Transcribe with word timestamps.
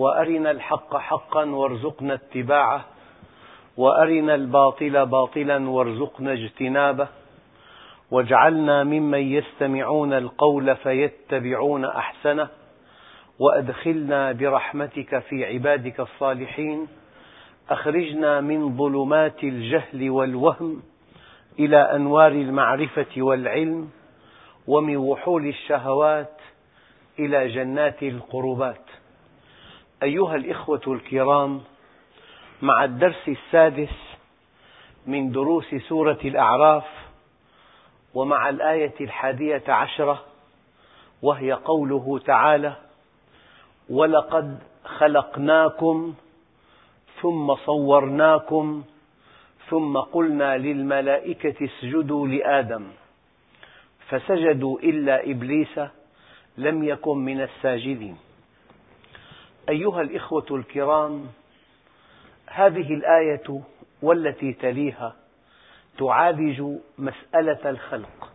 وأرنا 0.00 0.50
الحق 0.50 0.96
حقا 0.96 1.44
وارزقنا 1.44 2.14
اتباعه 2.14 2.84
وأرنا 3.76 4.34
الباطل 4.34 5.06
باطلا 5.06 5.70
وارزقنا 5.70 6.32
اجتنابه 6.32 7.08
واجعلنا 8.10 8.84
ممن 8.84 9.18
يستمعون 9.18 10.12
القول 10.12 10.76
فيتبعون 10.76 11.84
أحسنه 11.84 12.48
وأدخلنا 13.38 14.32
برحمتك 14.32 15.18
في 15.18 15.44
عبادك 15.44 16.00
الصالحين 16.00 16.88
أخرجنا 17.70 18.40
من 18.40 18.76
ظلمات 18.76 19.44
الجهل 19.44 20.10
والوهم 20.10 20.82
إلى 21.58 21.76
أنوار 21.76 22.32
المعرفة 22.32 23.06
والعلم 23.16 23.90
ومن 24.66 24.96
وحول 24.96 25.46
الشهوات 25.46 26.40
إلى 27.18 27.48
جنات 27.48 28.02
القربات. 28.02 28.99
أيها 30.02 30.36
الإخوة 30.36 30.80
الكرام 30.86 31.60
مع 32.62 32.84
الدرس 32.84 33.28
السادس 33.28 33.94
من 35.06 35.32
دروس 35.32 35.74
سورة 35.88 36.18
الأعراف 36.24 36.84
ومع 38.14 38.48
الآية 38.48 38.94
الحادية 39.00 39.62
عشرة 39.68 40.24
وهي 41.22 41.52
قوله 41.52 42.18
تعالى 42.18 42.76
ولقد 43.90 44.58
خلقناكم 44.84 46.14
ثم 47.22 47.54
صورناكم 47.54 48.84
ثم 49.70 49.98
قلنا 49.98 50.56
للملائكة 50.58 51.64
اسجدوا 51.64 52.28
لآدم 52.28 52.86
فسجدوا 54.08 54.80
إلا 54.80 55.30
إبليس 55.30 55.80
لم 56.58 56.84
يكن 56.84 57.18
من 57.18 57.40
الساجدين. 57.40 58.16
أيها 59.70 60.00
الإخوة 60.00 60.46
الكرام 60.50 61.26
هذه 62.46 62.94
الآية 62.94 63.60
والتي 64.02 64.52
تليها 64.52 65.16
تعالج 65.98 66.62
مسألة 66.98 67.70
الخلق. 67.70 68.32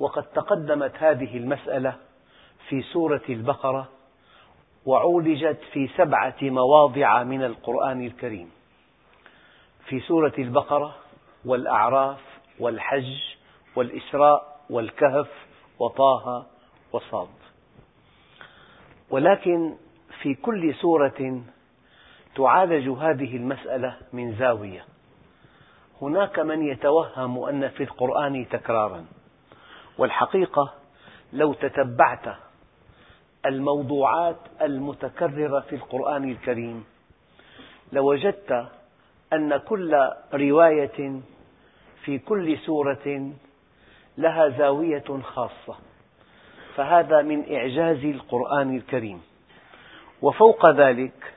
وقد 0.00 0.22
تقدمت 0.22 0.92
هذه 0.98 1.36
المسألة 1.36 1.96
في 2.68 2.82
سورة 2.82 3.22
البقرة 3.28 3.88
وعولجت 4.86 5.58
في 5.72 5.88
سبعة 5.96 6.36
مواضع 6.42 7.22
من 7.22 7.44
القرآن 7.44 8.06
الكريم. 8.06 8.50
في 9.88 10.00
سورة 10.00 10.32
البقرة 10.38 10.94
والأعراف 11.44 12.20
والحج 12.60 13.18
والإسراء 13.76 14.60
والكهف 14.70 15.28
وطه 15.78 16.46
وصاد. 16.92 17.28
ولكن 19.10 19.76
في 20.22 20.34
كل 20.34 20.74
سورة 20.74 21.42
تعالج 22.36 22.88
هذه 22.88 23.36
المسألة 23.36 23.96
من 24.12 24.34
زاوية. 24.34 24.84
هناك 26.02 26.38
من 26.38 26.66
يتوهم 26.66 27.44
أن 27.44 27.68
في 27.68 27.82
القرآن 27.82 28.48
تكرارا 28.48 29.04
والحقيقة 29.98 30.72
لو 31.32 31.52
تتبعت 31.52 32.36
الموضوعات 33.46 34.36
المتكررة 34.62 35.60
في 35.60 35.74
القرآن 35.74 36.30
الكريم 36.30 36.84
لوجدت 37.92 38.66
أن 39.32 39.56
كل 39.56 40.10
رواية 40.34 41.20
في 42.04 42.18
كل 42.18 42.58
سورة 42.58 43.30
لها 44.18 44.48
زاوية 44.48 45.20
خاصة 45.22 45.76
فهذا 46.76 47.22
من 47.22 47.54
إعجاز 47.54 48.04
القرآن 48.04 48.76
الكريم. 48.76 49.22
وفوق 50.26 50.70
ذلك 50.70 51.34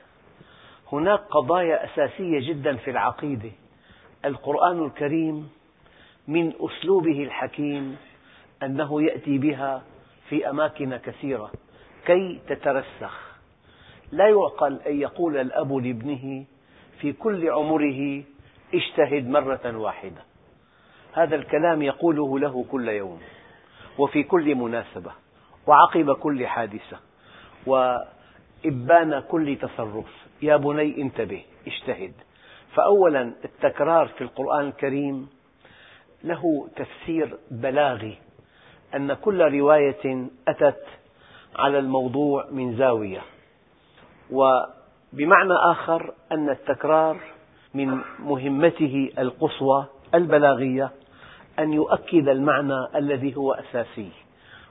هناك 0.92 1.20
قضايا 1.20 1.84
أساسية 1.84 2.48
جدا 2.48 2.76
في 2.76 2.90
العقيدة. 2.90 3.50
القرآن 4.24 4.84
الكريم 4.84 5.50
من 6.28 6.52
أسلوبه 6.60 7.22
الحكيم 7.22 7.96
أنه 8.62 9.02
يأتي 9.02 9.38
بها 9.38 9.82
في 10.28 10.50
أماكن 10.50 10.96
كثيرة 10.96 11.50
كي 12.06 12.40
تترسخ. 12.48 13.30
لا 14.12 14.28
يعقل 14.28 14.80
أن 14.86 15.00
يقول 15.00 15.36
الأب 15.36 15.72
لابنه 15.72 16.44
في 17.00 17.12
كل 17.12 17.50
عمره 17.50 18.22
اجتهد 18.74 19.28
مرة 19.28 19.76
واحدة. 19.78 20.22
هذا 21.12 21.36
الكلام 21.36 21.82
يقوله 21.82 22.38
له 22.38 22.64
كل 22.70 22.88
يوم 22.88 23.20
وفي 23.98 24.22
كل 24.22 24.54
مناسبة 24.54 25.12
وعقب 25.66 26.12
كل 26.12 26.46
حادثة. 26.46 26.98
وإبان 28.64 29.20
كل 29.20 29.56
تصرف. 29.56 30.26
يا 30.42 30.56
بني 30.56 31.02
انتبه 31.02 31.42
اجتهد. 31.66 32.12
فأولا 32.74 33.32
التكرار 33.44 34.08
في 34.08 34.24
القرآن 34.24 34.66
الكريم 34.66 35.28
له 36.24 36.68
تفسير 36.76 37.36
بلاغي 37.50 38.18
أن 38.94 39.14
كل 39.14 39.58
رواية 39.58 40.26
أتت 40.48 40.84
على 41.56 41.78
الموضوع 41.78 42.46
من 42.50 42.76
زاوية. 42.76 43.20
وبمعنى 44.30 45.54
آخر 45.70 46.14
أن 46.32 46.50
التكرار 46.50 47.20
من 47.74 48.00
مهمته 48.18 49.10
القصوى 49.18 49.86
البلاغية 50.14 50.90
أن 51.58 51.72
يؤكد 51.72 52.28
المعنى 52.28 52.86
الذي 52.96 53.36
هو 53.36 53.52
أساسي. 53.52 54.10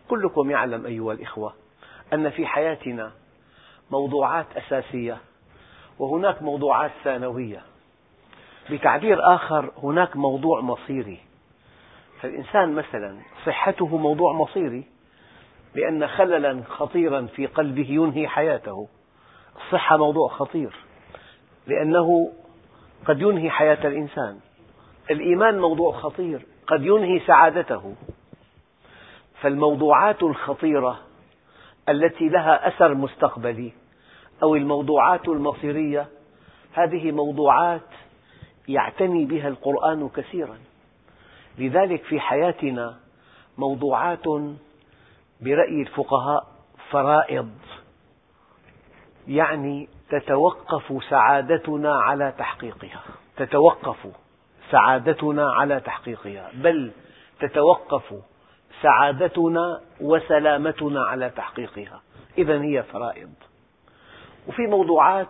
كلكم 0.09 0.51
يعلم 0.51 0.85
أيها 0.85 1.13
الإخوة 1.13 1.53
أن 2.13 2.29
في 2.29 2.45
حياتنا 2.45 3.11
موضوعات 3.91 4.45
أساسية 4.57 5.17
وهناك 5.99 6.41
موضوعات 6.41 6.91
ثانوية. 7.03 7.61
بتعبير 8.71 9.35
آخر 9.35 9.71
هناك 9.83 10.15
موضوع 10.15 10.61
مصيري. 10.61 11.19
فالإنسان 12.21 12.75
مثلا 12.75 13.17
صحته 13.45 13.97
موضوع 13.97 14.33
مصيري 14.33 14.83
لأن 15.75 16.07
خللا 16.07 16.63
خطيرا 16.69 17.21
في 17.21 17.45
قلبه 17.45 17.87
ينهي 17.89 18.27
حياته. 18.27 18.87
الصحة 19.55 19.97
موضوع 19.97 20.29
خطير 20.29 20.75
لأنه 21.67 22.31
قد 23.05 23.21
ينهي 23.21 23.49
حياة 23.49 23.87
الإنسان. 23.87 24.39
الإيمان 25.11 25.59
موضوع 25.59 25.91
خطير 25.91 26.45
قد 26.67 26.83
ينهي 26.83 27.19
سعادته. 27.19 27.95
فالموضوعات 29.41 30.23
الخطيرة 30.23 30.99
التي 31.89 32.29
لها 32.29 32.67
أثر 32.67 32.93
مستقبلي 32.93 33.71
أو 34.43 34.55
الموضوعات 34.55 35.27
المصيرية. 35.27 36.07
هذه 36.73 37.11
موضوعات 37.11 37.81
يعتني 38.67 39.25
بها 39.25 39.47
القرآن 39.47 40.09
كثيرا. 40.09 40.57
لذلك 41.57 42.03
في 42.03 42.19
حياتنا 42.19 42.95
موضوعات 43.57 44.27
برأي 45.41 45.81
الفقهاء 45.81 46.47
فرائض. 46.89 47.51
يعني 49.27 49.89
تتوقف 50.09 51.03
سعادتنا 51.09 51.95
على 51.95 52.33
تحقيقها. 52.37 53.03
تتوقف 53.37 54.07
سعادتنا 54.71 55.51
على 55.51 55.79
تحقيقها. 55.79 56.51
بل 56.53 56.91
تتوقف 57.39 58.13
سعادتنا 58.81 59.81
وسلامتنا 60.01 61.01
على 61.01 61.29
تحقيقها. 61.29 62.01
إذا 62.37 62.61
هي 62.61 62.83
فرائض. 62.83 63.33
وفي 64.49 64.67
موضوعات 64.67 65.29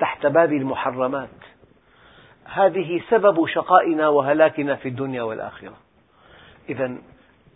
تحت 0.00 0.26
باب 0.26 0.52
المحرمات. 0.52 1.28
هذه 2.44 3.02
سبب 3.10 3.46
شقائنا 3.46 4.08
وهلاكنا 4.08 4.74
في 4.74 4.88
الدنيا 4.88 5.22
والآخرة. 5.22 5.76
إذا 6.68 6.96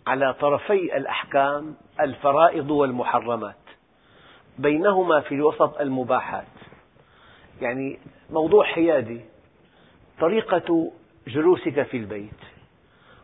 على 0.07 0.33
طرفي 0.33 0.97
الأحكام 0.97 1.75
الفرائض 1.99 2.71
والمحرمات. 2.71 3.55
بينهما 4.57 5.19
في 5.19 5.35
الوسط 5.35 5.79
المباحات. 5.81 6.45
يعني 7.61 7.99
موضوع 8.29 8.65
حيادي 8.65 9.21
طريقة 10.19 10.91
جلوسك 11.27 11.83
في 11.83 11.97
البيت 11.97 12.39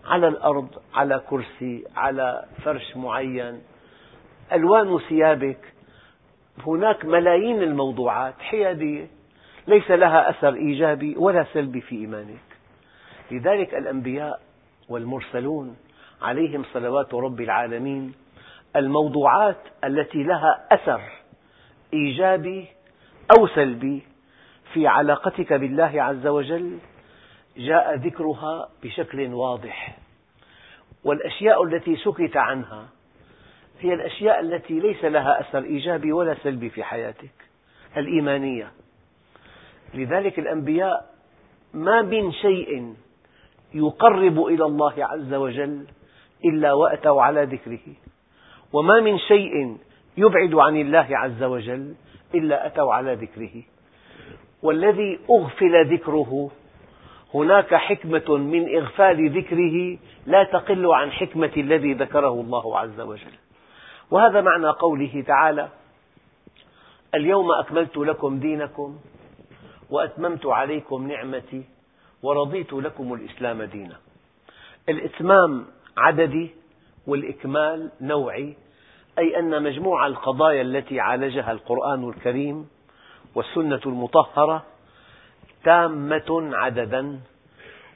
على 0.06 0.28
الأرض 0.28 0.70
على 0.94 1.24
كرسي 1.30 1.84
على 1.96 2.46
فرش 2.64 2.98
معين 2.98 3.62
ألوان 4.54 5.00
ثيابك 5.00 5.75
هناك 6.68 7.06
ملايين 7.06 7.64
الموضوعات 7.64 8.34
حيادية. 8.40 9.08
ليس 9.68 9.92
لها 9.92 10.30
أثر 10.30 10.54
إيجابي 10.54 11.16
ولا 11.18 11.46
سلبي 11.54 11.82
في 11.82 11.96
إيمانك. 11.96 12.44
لذلك 13.32 13.76
الأنبياء 13.76 14.40
والمرسلون 14.90 15.78
عليهم 16.22 16.64
صلوات 16.74 17.14
رب 17.14 17.42
العالمين 17.42 18.14
الموضوعات 18.76 19.58
التي 19.84 20.24
لها 20.24 20.68
أثر 20.72 21.02
إيجابي 21.94 22.68
أو 23.38 23.48
سلبي 23.48 24.02
في 24.74 24.88
علاقتك 24.88 25.54
بالله 25.54 26.04
عز 26.04 26.28
وجل 26.28 26.78
جاء 27.58 27.96
ذكرها 27.96 28.70
بشكل 28.84 29.34
واضح. 29.34 29.98
والأشياء 31.04 31.64
التي 31.64 31.96
سكت 31.96 32.38
عنها 32.38 32.86
هي 33.80 33.94
الأشياء 33.94 34.40
التي 34.40 34.80
ليس 34.80 35.06
لها 35.06 35.42
أثر 35.42 35.64
إيجابي 35.64 36.12
ولا 36.12 36.36
سلبي 36.44 36.70
في 36.70 36.84
حياتك 36.84 37.32
الإيمانية. 37.98 38.72
لذلك 39.94 40.40
الأنبياء 40.40 41.06
ما 41.74 42.02
من 42.02 42.32
شيء 42.32 42.94
يقرب 43.74 44.46
إلى 44.46 44.66
الله 44.66 44.94
عز 44.98 45.34
وجل 45.34 45.86
إلا 46.46 46.74
وأتوا 46.74 47.22
على 47.22 47.44
ذكره 47.44 47.94
وما 48.74 49.00
من 49.00 49.18
شيء 49.18 49.78
يبعد 50.18 50.56
عن 50.56 50.78
الله 50.78 51.08
عز 51.12 51.44
وجل 51.44 51.96
إلا 52.36 52.68
أتوا 52.68 52.94
على 52.94 53.14
ذكره. 53.14 53.64
والذي 54.64 55.20
أغفل 55.30 55.94
ذكره 55.94 56.52
هناك 57.34 57.76
حكمة 57.76 58.38
من 58.38 58.76
إغفال 58.76 59.38
ذكره 59.38 59.98
لا 60.26 60.44
تقل 60.44 60.86
عن 60.86 61.12
حكمة 61.12 61.52
الذي 61.58 61.94
ذكره 61.94 62.34
الله 62.42 62.80
عز 62.80 63.00
وجل. 63.00 63.36
وهذا 64.12 64.42
معنى 64.42 64.70
قوله 64.70 65.24
تعالى 65.28 65.70
اليوم 67.16 67.52
أكملت 67.52 67.98
لكم 67.98 68.40
دينكم 68.40 68.98
وأتممت 69.90 70.46
عليكم 70.46 71.08
نعمتي 71.08 71.64
ورضيت 72.24 72.74
لكم 72.74 73.14
الإسلام 73.14 73.64
دينا. 73.64 73.96
الإتمام 74.90 75.66
عددي 75.98 76.56
والإكمال 77.08 77.92
نوعي 78.02 78.58
أي 79.20 79.40
أن 79.40 79.64
مجموع 79.64 80.08
القضايا 80.08 80.62
التي 80.62 81.00
عالجها 81.00 81.52
القرآن 81.52 82.10
الكريم 82.10 82.70
والسنة 83.36 83.82
المطهرة 83.86 84.64
تامة 85.64 86.50
عددا 86.54 87.20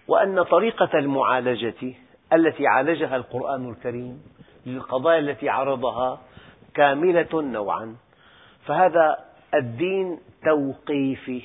وأن 0.08 0.44
طريقة 0.44 1.00
المعالجة 1.00 1.94
التي 2.34 2.68
عالجها 2.68 3.16
القرآن 3.16 3.70
الكريم 3.70 4.24
للقضايا 4.70 5.20
التي 5.20 5.50
عرضها 5.50 6.22
كاملة 6.74 7.42
نوعا. 7.42 7.96
فهذا 8.66 9.18
الدين 9.56 10.20
توقيفي 10.46 11.42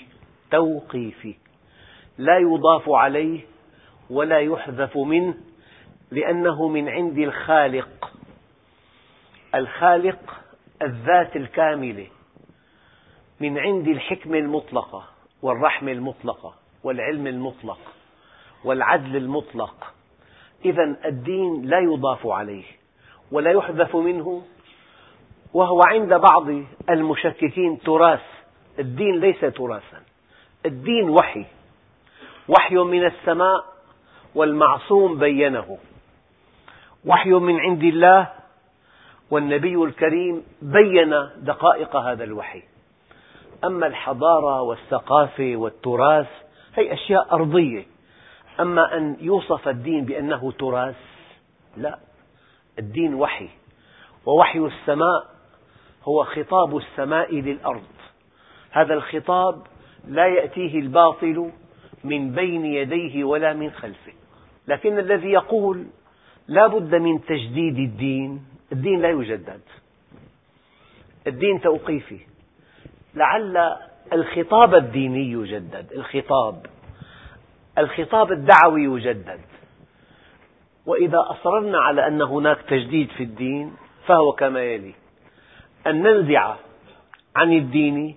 توقيفي. 0.51 1.35
لا 2.19 2.39
يضاف 2.39 2.89
عليه 2.89 3.41
ولا 4.11 4.39
يحذف 4.39 4.97
منه 4.97 5.35
لأنه 6.11 6.69
من 6.69 6.89
عند 6.89 7.19
الخالق. 7.19 8.13
الخالق 9.55 10.41
الذات 10.83 11.37
الكاملة. 11.37 12.07
من 13.41 13.59
عند 13.59 13.89
الحكمة 13.89 14.39
المطلقة 14.39 15.05
والرحمة 15.43 15.93
المطلقة 15.93 16.55
والعلم 16.85 17.27
المطلق 17.27 17.79
والعدل 18.65 19.17
المطلق. 19.17 19.95
إذا 20.65 20.97
الدين 21.05 21.63
لا 21.63 21.79
يضاف 21.79 22.27
عليه. 22.27 22.65
ولا 23.33 23.51
يحذف 23.51 23.97
منه 23.97 24.43
وهو 25.55 25.81
عند 25.87 26.15
بعض 26.15 26.49
المشككين 26.91 27.79
تراث. 27.81 28.23
الدين 28.79 29.21
ليس 29.21 29.41
تراثا 29.41 30.03
الدين 30.67 31.11
وحي. 31.11 31.47
وحي 32.49 32.75
من 32.75 33.05
السماء 33.05 33.65
والمعصوم 34.35 35.19
بينه. 35.19 35.79
وحي 37.07 37.31
من 37.31 37.61
عند 37.61 37.83
الله 37.83 38.29
والنبي 39.31 39.75
الكريم 39.75 40.43
بين 40.63 41.11
دقائق 41.37 41.97
هذا 41.97 42.25
الوحي. 42.25 42.63
أما 43.65 43.87
الحضارة 43.87 44.63
والثقافة 44.63 45.57
والتراث 45.57 46.29
هي 46.75 46.93
أشياء 46.93 47.35
أرضية. 47.35 47.87
أما 48.61 48.97
أن 48.97 49.17
يوصف 49.21 49.69
الدين 49.69 50.05
بأنه 50.05 50.53
تراث 50.53 50.97
لا. 51.77 51.99
الدين 52.79 53.15
وحي 53.15 53.49
ووحي 54.27 54.59
السماء 54.59 55.35
هو 56.05 56.25
خطاب 56.25 56.77
السماء 56.77 57.35
للأرض. 57.35 57.83
هذا 58.71 58.95
الخطاب 58.95 59.63
لا 60.09 60.27
يأتيه 60.27 60.79
الباطل 60.79 61.51
من 62.05 62.31
بين 62.35 62.65
يديه 62.65 63.25
ولا 63.25 63.53
من 63.53 63.71
خلفه. 63.71 64.13
لكن 64.69 64.99
الذي 64.99 65.31
يقول 65.31 65.87
لا 66.49 66.67
بد 66.67 66.95
من 66.95 67.25
تجديد 67.25 67.79
الدين 67.79 68.45
الدين 68.73 69.01
لا 69.01 69.11
يجدد. 69.11 69.61
الدين 71.27 71.61
توقيفي. 71.61 72.21
لعل 73.15 73.77
الخطاب 74.13 74.75
الديني 74.75 75.33
يجدد. 75.33 75.93
الخطاب 75.93 76.67
الخطاب 77.79 78.33
الدعوي 78.33 78.85
يجدد. 78.85 79.41
وإذا 80.87 81.19
أصررنا 81.31 81.79
على 81.79 82.07
أن 82.07 82.23
هناك 82.23 82.61
تجديد 82.61 83.09
في 83.11 83.23
الدين 83.23 83.77
فهو 84.07 84.33
كما 84.33 84.63
يلي. 84.63 84.95
أن 85.87 86.03
ننزع 86.03 86.57
عن 87.37 87.53
الدين 87.53 88.17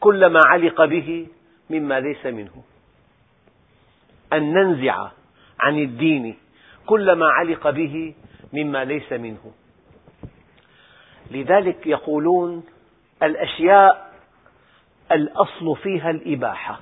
كل 0.00 0.26
ما 0.26 0.40
علق 0.46 0.84
به 0.84 1.26
مما 1.70 2.00
ليس 2.00 2.26
منه. 2.26 2.62
أن 4.32 4.52
ننزع 4.52 5.10
عن 5.60 5.78
الدين 5.78 6.36
كل 6.86 7.12
ما 7.12 7.26
علق 7.26 7.70
به 7.70 8.14
مما 8.52 8.84
ليس 8.84 9.12
منه. 9.12 9.52
لذلك 11.30 11.86
يقولون 11.86 12.64
الأشياء 13.22 14.12
الأصل 15.12 15.76
فيها 15.76 16.10
الإباحة. 16.10 16.80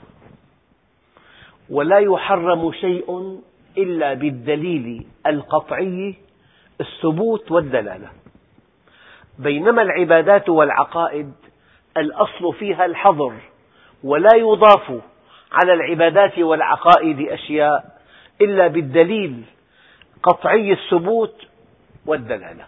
ولا 1.70 1.98
يحرم 1.98 2.72
شيء 2.72 3.40
إلا 3.78 4.14
بالدليل 4.14 5.06
القطعي 5.26 6.14
الثبوت 6.80 7.50
والدلالة. 7.50 8.10
بينما 9.38 9.82
العبادات 9.82 10.48
والعقائد 10.48 11.32
الأصل 11.96 12.54
فيها 12.54 12.84
الحظر 12.84 13.34
ولا 14.04 14.36
يضاف 14.36 15.00
على 15.52 15.72
العبادات 15.72 16.38
والعقائد 16.38 17.20
أشياء 17.20 18.00
إلا 18.40 18.66
بالدليل 18.66 19.42
قطعي 20.22 20.72
الثبوت 20.72 21.46
والدلالة. 22.06 22.64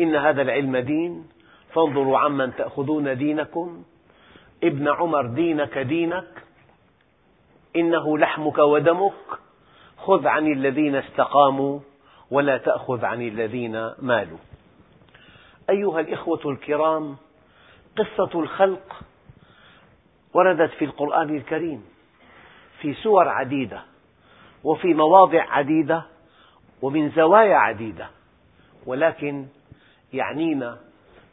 إن 0.00 0.16
هذا 0.16 0.42
العلم 0.42 0.76
دين 0.76 1.24
فانظروا 1.74 2.18
عمن 2.18 2.56
تأخذون 2.56 3.16
دينكم. 3.18 3.82
ابن 4.64 4.88
عمر 4.88 5.26
دينك 5.26 5.78
دينك 5.78 6.41
إنه 7.76 8.18
لحمك 8.18 8.58
ودمك. 8.58 9.12
خذ 9.96 10.26
عن 10.26 10.52
الذين 10.52 10.94
استقاموا 10.96 11.80
ولا 12.30 12.58
تأخذ 12.58 13.04
عن 13.04 13.22
الذين 13.22 13.90
مالوا. 13.98 14.38
أيها 15.70 16.00
الإخوة 16.00 16.40
الكرام 16.44 17.16
قصة 17.96 18.40
الخلق 18.40 19.02
وردت 20.34 20.70
في 20.70 20.84
القرآن 20.84 21.36
الكريم 21.36 21.84
في 22.80 22.94
سور 22.94 23.28
عديدة 23.28 23.82
وفي 24.64 24.94
مواضع 24.94 25.42
عديدة 25.42 26.02
ومن 26.82 27.10
زوايا 27.10 27.56
عديدة 27.56 28.08
ولكن 28.86 29.46
يعنينا 30.12 30.78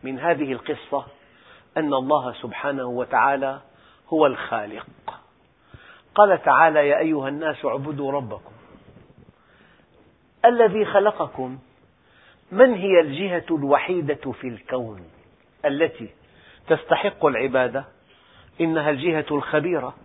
من 0.03 0.19
هذه 0.19 0.51
القصة 0.51 1.05
أن 1.77 1.93
الله 1.93 2.34
سبحانه 2.34 2.86
وتعالى 2.86 3.62
هو 4.10 4.25
الخالق. 4.25 4.86
قال 6.20 6.42
تعالى 6.44 6.88
يا 6.88 7.00
أيها 7.00 7.28
الناس 7.28 7.66
اعبدوا 7.66 8.12
ربكم 8.12 8.52
الذي 10.46 10.86
خلقكم. 10.86 11.60
من 12.52 12.74
هي 12.74 13.00
الجهة 13.02 13.46
الوحيدة 13.52 14.32
في 14.32 14.48
الكون 14.48 15.02
التي 15.66 16.10
تستحق 16.68 17.26
العبادة؟ 17.26 17.86
إنها 18.62 18.90
الجهة 18.90 19.26
الخبيرة. 19.32 19.96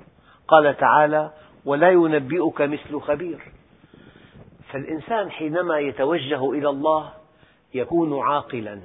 قال 0.48 0.76
تعالى 0.76 1.30
ولا 1.64 1.90
ينبئك 1.90 2.60
مثل 2.60 3.00
خبير. 3.00 3.52
فالإنسان 4.72 5.30
حينما 5.30 5.78
يتوجه 5.78 6.52
إلى 6.52 6.68
الله 6.68 7.12
يكون 7.74 8.20
عاقلا. 8.20 8.80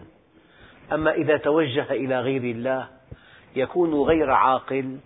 أما 0.92 1.12
إذا 1.12 1.38
توجه 1.38 1.92
إلى 1.92 2.20
غير 2.20 2.42
الله 2.42 2.88
يكون 3.56 3.94
غير 3.94 4.32
عاقل 4.32 5.00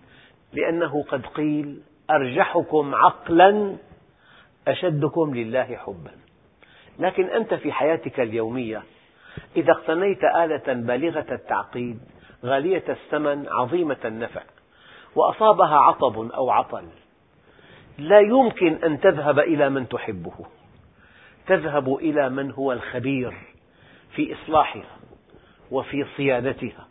لأنه 0.52 1.02
قد 1.02 1.26
قيل 1.26 1.82
أرجحكم 2.10 2.94
عقلا 2.94 3.76
أشدكم 4.68 5.34
لله 5.34 5.76
حبا. 5.76 6.10
لكن 6.98 7.24
أنت 7.24 7.54
في 7.54 7.72
حياتك 7.72 8.20
اليومية 8.20 8.82
إذا 9.56 9.72
اقتنيت 9.72 10.24
آلة 10.24 10.72
بالغة 10.72 11.26
التعقيد 11.32 11.98
غالية 12.44 12.84
الثمن 12.88 13.48
عظيمة 13.48 13.96
النفع 14.04 14.42
وأصابها 15.16 15.76
عطب 15.76 16.30
أو 16.32 16.50
عطل 16.50 16.84
لا 17.98 18.20
يمكن 18.20 18.84
أن 18.84 19.00
تذهب 19.00 19.38
إلى 19.38 19.70
من 19.70 19.88
تحبه. 19.88 20.46
تذهب 21.46 21.94
إلى 21.94 22.28
من 22.28 22.50
هو 22.50 22.72
الخبير 22.72 23.34
في 24.14 24.34
إصلاحها 24.34 24.96
وفي 25.70 26.06
صيانتها 26.16 26.88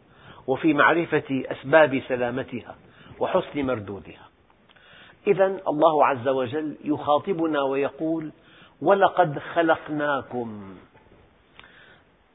وفي 0.47 0.73
معرفة 0.73 1.43
أسباب 1.51 2.01
سلامتها 2.07 2.75
وحسن 3.19 3.65
مردودها. 3.65 4.32
إذا 5.27 5.45
الله 5.67 6.05
عز 6.05 6.27
وجل 6.27 6.75
يخاطبنا 6.83 7.61
ويقول 7.61 8.31
ولقد 8.81 9.39
خلقناكم 9.39 10.75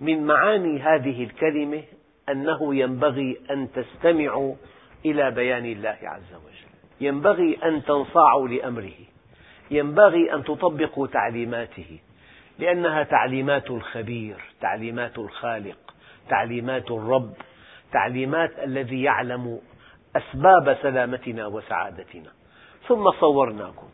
من 0.00 0.26
معاني 0.26 0.80
هذه 0.80 1.24
الكلمة 1.24 1.82
أنه 2.28 2.74
ينبغي 2.74 3.40
أن 3.50 3.68
تستمعوا 3.72 4.54
إلى 5.04 5.30
بيان 5.30 5.64
الله 5.64 5.98
عز 6.02 6.34
وجل. 6.34 6.68
ينبغي 7.00 7.58
أن 7.64 7.84
تنصاعوا 7.84 8.48
لأمره. 8.48 8.98
ينبغي 9.70 10.34
أن 10.34 10.44
تطبقوا 10.44 11.06
تعليماته 11.06 11.98
لأنها 12.58 13.02
تعليمات 13.02 13.70
الخبير 13.70 14.36
تعليمات 14.60 15.18
الخالق 15.18 15.78
تعليمات 16.28 16.90
الرب 16.90 17.32
تعليمات 17.92 18.58
الذي 18.58 19.02
يعلم 19.02 19.60
أسباب 20.16 20.76
سلامتنا 20.82 21.46
وسعادتنا. 21.46 22.37
ثم 22.86 23.10
صورناكم. 23.20 23.88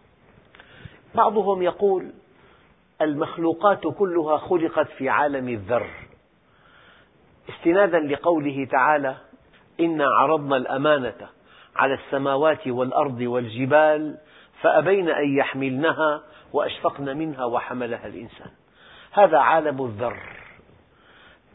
بعضهم 1.14 1.62
يقول 1.62 2.12
المخلوقات 3.00 3.86
كلها 3.86 4.36
خلقت 4.36 4.88
في 4.88 5.08
عالم 5.08 5.48
الذر. 5.48 5.90
استنادا 7.48 7.98
لقوله 7.98 8.64
تعالى 8.70 9.16
إنا 9.80 10.04
عرضنا 10.06 10.56
الأمانة 10.56 11.28
على 11.76 11.94
السماوات 11.94 12.68
والأرض 12.68 13.20
والجبال 13.20 14.18
فأبين 14.60 15.08
أن 15.08 15.36
يحملنها 15.36 16.22
وأشفقن 16.52 17.16
منها 17.16 17.44
وحملها 17.44 18.06
الإنسان. 18.06 18.50
هذا 19.12 19.38
عالم 19.38 19.84
الذر. 19.84 20.22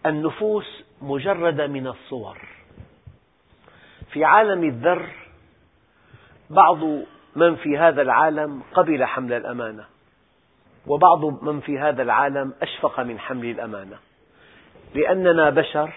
النفوس 0.06 0.84
مجردة 1.02 1.68
من 1.68 1.88
الصور. 1.88 2.38
في 4.12 4.26
عالم 4.26 4.64
الذر 4.64 5.10
بعض 6.50 6.78
من 7.40 7.56
في 7.56 7.78
هذا 7.78 8.02
العالم 8.02 8.62
قبل 8.74 9.06
حمل 9.06 9.34
الأمانة. 9.34 9.86
وبعض 10.88 11.44
من 11.44 11.60
في 11.60 11.80
هذا 11.80 12.02
العالم 12.02 12.54
أشفق 12.62 13.00
من 13.00 13.20
حمل 13.20 13.46
الأمانة. 13.46 13.98
لأننا 14.96 15.50
بشر 15.50 15.94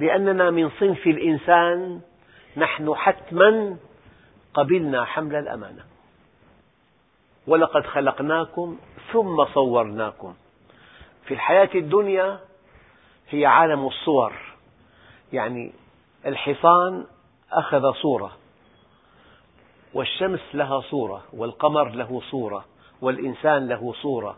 لأننا 0.00 0.50
من 0.50 0.70
صنف 0.70 1.06
الإنسان 1.06 2.00
نحن 2.56 2.94
حتما 2.94 3.76
قبلنا 4.54 5.04
حمل 5.04 5.36
الأمانة. 5.36 5.84
ولقد 7.46 7.86
خلقناكم 7.86 8.78
ثم 9.12 9.44
صورناكم. 9.44 10.34
في 11.24 11.34
الحياة 11.34 11.70
الدنيا 11.74 12.38
هي 13.28 13.46
عالم 13.46 13.86
الصور. 13.86 14.32
يعني 15.32 15.72
الحصان 16.26 17.04
أخذ 17.52 17.92
صورة. 17.92 18.32
والشمس 19.96 20.40
لها 20.54 20.80
صورة 20.80 21.24
والقمر 21.32 21.88
له 21.88 22.20
صورة 22.30 22.64
والإنسان 23.00 23.68
له 23.68 23.92
صورة 23.92 24.36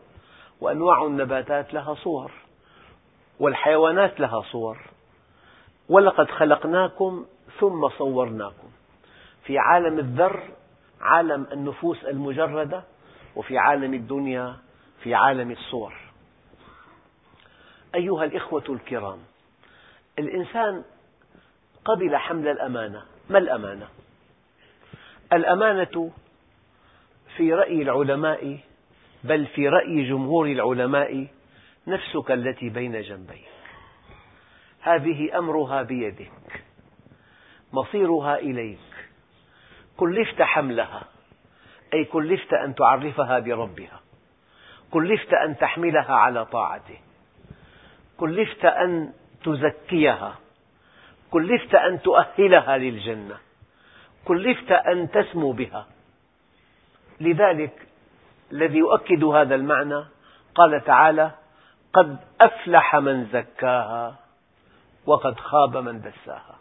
وأنواع 0.60 1.06
النباتات 1.06 1.74
لها 1.74 1.94
صور 1.94 2.32
والحيوانات 3.40 4.20
لها 4.20 4.42
صور. 4.52 4.78
ولقد 5.88 6.30
خلقناكم 6.30 7.26
ثم 7.60 7.88
صورناكم. 7.88 8.68
في 9.44 9.58
عالم 9.58 9.98
الذر 9.98 10.42
عالم 11.00 11.46
النفوس 11.52 12.04
المجردة 12.04 12.82
وفي 13.36 13.58
عالم 13.58 13.94
الدنيا 13.94 14.56
في 15.02 15.14
عالم 15.14 15.50
الصور. 15.50 15.94
أيها 17.94 18.24
الإخوة 18.24 18.64
الكرام 18.68 19.18
الإنسان 20.18 20.84
قبل 21.84 22.16
حمل 22.16 22.48
الأمانة 22.48 23.02
ما 23.30 23.38
الأمانة؟ 23.38 23.88
الأمانة 25.32 26.11
في 27.37 27.52
رأي 27.52 27.82
العلماء 27.82 28.58
بل 29.25 29.47
في 29.47 29.68
رأي 29.68 30.08
جمهور 30.08 30.47
العلماء 30.47 31.26
نفسك 31.87 32.30
التي 32.30 32.68
بين 32.68 33.00
جنبيك 33.00 33.49
هذه 34.80 35.38
أمرها 35.38 35.82
بيدك 35.82 36.62
مصيرها 37.73 38.38
إليك. 38.38 38.78
كلفت 39.97 40.42
حملها 40.42 41.04
أي 41.94 42.04
كلفت 42.04 42.52
أن 42.52 42.75
تعرفها 42.75 43.38
بربها. 43.38 44.00
كلفت 44.90 45.35
أن 45.35 45.56
تحملها 45.58 46.12
على 46.12 46.44
طاعته. 46.47 46.99
كلفت 48.16 48.64
أن 48.64 49.12
تزكيها. 49.44 50.38
كلفت 51.30 51.75
أن 51.75 52.02
تؤهلها 52.02 52.78
للجنة. 52.78 53.38
كلفت 54.28 54.73
أن 54.73 55.11
تسمو 55.11 55.52
بها. 55.52 55.87
لذلك 57.20 57.87
الذي 58.52 58.78
يؤكد 58.78 59.25
هذا 59.25 59.54
المعنى 59.54 60.04
قال 60.54 60.85
تعالى 60.85 61.30
قد 61.92 62.16
أفلح 62.40 62.97
من 62.97 63.26
زكاها 63.26 64.16
وقد 65.06 65.40
خاب 65.40 65.76
من 65.76 66.00
دساها. 66.00 66.58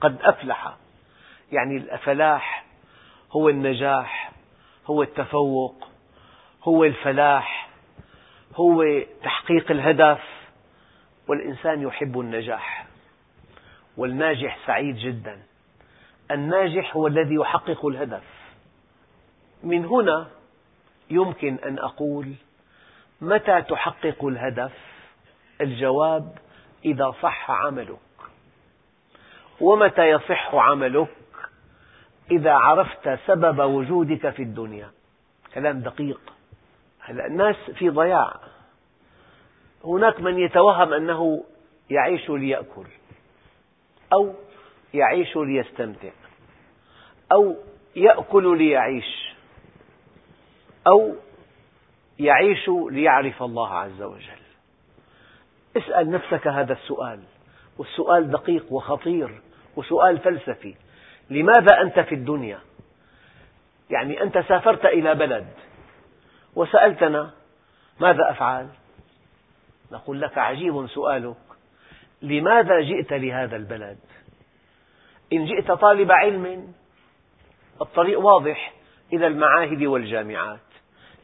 قد 0.00 0.22
أفلح. 0.22 0.76
يعني 1.52 1.76
الفلاح 1.76 2.64
هو 3.32 3.48
النجاح 3.48 4.32
هو 4.86 5.02
التفوق 5.02 5.88
هو 6.64 6.84
الفلاح 6.84 7.68
هو 8.56 8.84
تحقيق 9.22 9.70
الهدف 9.70 10.22
والإنسان 11.28 11.82
يحب 11.82 12.20
النجاح. 12.20 12.86
والناجح 13.96 14.58
سعيد 14.66 14.96
جدا. 14.96 15.42
الناجح 16.32 16.96
هو 16.96 17.06
الذي 17.06 17.34
يحقق 17.34 17.86
الهدف. 17.86 18.22
من 19.62 19.84
هنا 19.84 20.28
يمكن 21.10 21.58
أن 21.58 21.78
أقول 21.78 22.34
متى 23.20 23.62
تحقق 23.62 24.24
الهدف؟ 24.24 24.72
الجواب 25.60 26.38
إذا 26.84 27.14
صح 27.22 27.50
عملك. 27.50 27.98
ومتى 29.60 30.02
يصح 30.02 30.54
عملك؟ 30.54 31.14
إذا 32.30 32.52
عرفت 32.52 33.18
سبب 33.26 33.58
وجودك 33.58 34.30
في 34.30 34.42
الدنيا. 34.42 34.90
كلام 35.54 35.80
دقيق. 35.80 36.20
هلا 37.00 37.26
الناس 37.26 37.56
في 37.56 37.90
ضياع. 37.90 38.40
هناك 39.84 40.20
من 40.20 40.38
يتوهم 40.38 40.92
أنه 40.92 41.44
يعيش 41.90 42.30
ليأكل 42.30 42.86
أو 44.12 44.34
يعيش 44.94 45.36
ليستمتع. 45.36 46.10
أو 47.32 47.56
يأكل 47.96 48.58
ليعيش 48.58 49.34
أو 50.86 51.14
يعيش 52.18 52.70
ليعرف 52.90 53.42
الله 53.42 53.74
عز 53.74 54.02
وجل 54.02 54.42
اسأل 55.76 56.10
نفسك 56.10 56.46
هذا 56.46 56.72
السؤال 56.72 57.20
والسؤال 57.78 58.30
دقيق 58.30 58.72
وخطير 58.72 59.40
وسؤال 59.76 60.18
فلسفي 60.18 60.74
لماذا 61.30 61.80
أنت 61.82 62.00
في 62.00 62.14
الدنيا؟ 62.14 62.58
يعني 63.90 64.22
أنت 64.22 64.38
سافرت 64.38 64.84
إلى 64.84 65.14
بلد 65.14 65.46
وسألتنا 66.54 67.30
ماذا 68.00 68.30
أفعل؟ 68.30 68.68
نقول 69.92 70.20
لك 70.20 70.38
عجيب 70.38 70.86
سؤالك 70.86 71.36
لماذا 72.22 72.80
جئت 72.80 73.12
لهذا 73.12 73.56
البلد؟ 73.56 73.98
إن 75.32 75.44
جئت 75.44 75.72
طالب 75.72 76.12
علم 76.12 76.72
الطريق 77.80 78.18
واضح. 78.20 78.72
إلى 79.12 79.26
المعاهد 79.26 79.82
والجامعات. 79.82 80.60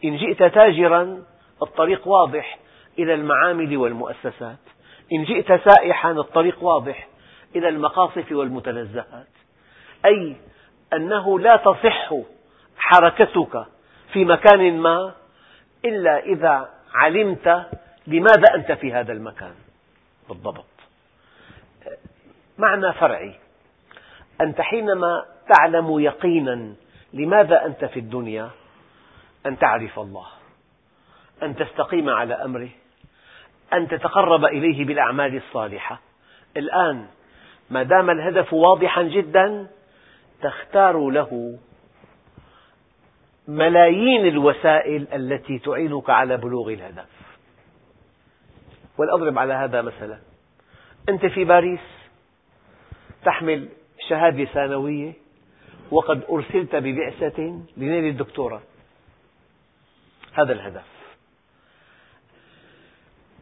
إن 0.05 0.17
جئت 0.17 0.43
تاجرا 0.43 1.23
الطريق 1.63 2.09
واضح. 2.09 2.59
إلى 2.99 3.15
المعامل 3.15 3.77
والمؤسسات. 3.77 4.59
إن 5.13 5.25
جئت 5.25 5.53
سائحا 5.71 6.11
الطريق 6.11 6.65
واضح. 6.65 7.09
إلى 7.57 7.69
المقاصف 7.69 8.33
والمتنزهات 8.33 9.27
أي 10.05 10.37
أنه 10.93 11.39
لا 11.41 11.57
تصح 11.57 12.15
حركتك 12.79 13.67
في 14.13 14.25
مكان 14.25 14.79
ما 14.79 15.15
إلا 15.85 16.19
إذا 16.19 16.71
علمت 16.95 17.67
لماذا 18.07 18.55
أنت 18.55 18.73
في 18.73 18.93
هذا 18.93 19.13
المكان. 19.13 19.55
بالضبط. 20.29 20.65
معنى 22.59 22.93
فرعي. 22.93 23.35
أنت 24.41 24.61
حينما 24.61 25.25
تعلم 25.57 26.01
يقينا 26.01 26.75
لماذا 27.13 27.67
أنت 27.67 27.85
في 27.85 28.01
الدنيا؟ 28.01 28.51
أن 29.47 29.59
تعرف 29.59 29.99
الله 29.99 30.27
أن 31.43 31.57
تستقيم 31.57 32.11
على 32.11 32.35
أمره 32.35 32.69
أن 33.73 33.89
تتقرب 33.89 34.45
إليه 34.45 34.85
بالأعمال 34.85 35.37
الصالحة. 35.37 36.01
الآن 36.57 37.07
ما 37.71 37.83
دام 37.83 38.11
الهدف 38.11 38.53
واضحا 38.53 39.03
جدا 39.03 39.67
تختار 40.43 41.11
له 41.11 41.59
ملايين 43.49 44.27
الوسائل 44.27 45.09
التي 45.13 45.59
تعينك 45.59 46.11
على 46.11 46.37
بلوغ 46.37 46.69
الهدف. 46.69 47.09
ولأضرب 48.99 49.39
على 49.39 49.55
هذا 49.55 49.83
مثلا. 49.83 50.19
أنت 51.09 51.27
في 51.27 51.45
باريس 51.45 51.81
تحمل 53.25 53.69
شهادة 54.09 54.45
ثانوية 54.45 55.28
وقد 55.91 56.25
أرسلت 56.31 56.77
ببعثة 56.77 57.63
لنيل 57.77 58.05
الدكتوراه 58.05 58.61
هذا 60.35 60.53
الهدف. 60.53 60.87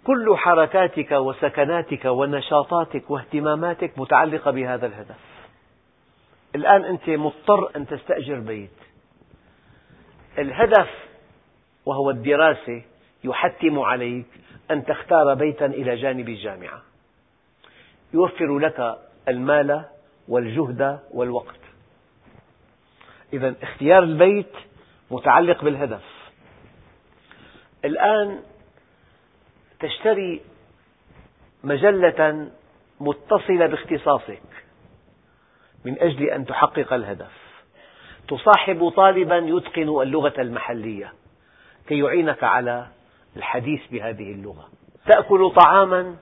كل 0.04 0.36
حركاتك 0.36 1.12
وسكناتك 1.12 2.04
ونشاطاتك 2.04 3.10
واهتماماتك 3.10 3.98
متعلقة 3.98 4.50
بهذا 4.50 4.86
الهدف. 4.86 5.20
الآن 6.54 6.84
أنت 6.84 7.08
مضطر 7.10 7.70
أن 7.76 7.86
تستأجر 7.86 8.40
بيت. 8.40 8.70
الهدف 10.38 10.90
وهو 11.86 12.10
الدراسة 12.10 12.82
يحتم 13.24 13.78
عليك 13.78 14.26
أن 14.70 14.84
تختار 14.84 15.34
بيتا 15.34 15.66
إلى 15.66 15.96
جانب 15.96 16.28
الجامعة. 16.28 16.82
يوفر 18.14 18.58
لك 18.58 18.98
المال 19.28 19.84
والجهد 20.28 21.00
والوقت. 21.10 21.65
إذا 23.32 23.54
اختيار 23.62 24.02
البيت 24.02 24.52
متعلق 25.10 25.64
بالهدف. 25.64 26.04
الآن 27.84 28.42
تشتري 29.80 30.40
مجلة 31.64 32.50
متصلة 33.00 33.66
باختصاصك 33.66 34.42
من 35.84 35.98
أجل 36.00 36.22
أن 36.30 36.46
تحقق 36.46 36.92
الهدف. 36.92 37.32
تصاحب 38.28 38.88
طالبا 38.88 39.36
يتقن 39.36 40.02
اللغة 40.02 40.40
المحلية 40.40 41.12
كي 41.88 41.98
يعينك 41.98 42.44
على 42.44 42.86
الحديث 43.36 43.80
بهذه 43.90 44.32
اللغة. 44.32 44.68
تأكل 45.06 45.50
طعاما 45.50 46.16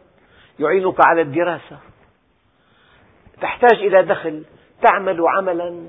يعينك 0.61 0.97
على 1.07 1.23
الدراسة. 1.23 1.79
تحتاج 3.41 3.79
إلى 3.79 4.03
دخل 4.03 4.45
تعمل 4.83 5.21
عملا 5.29 5.89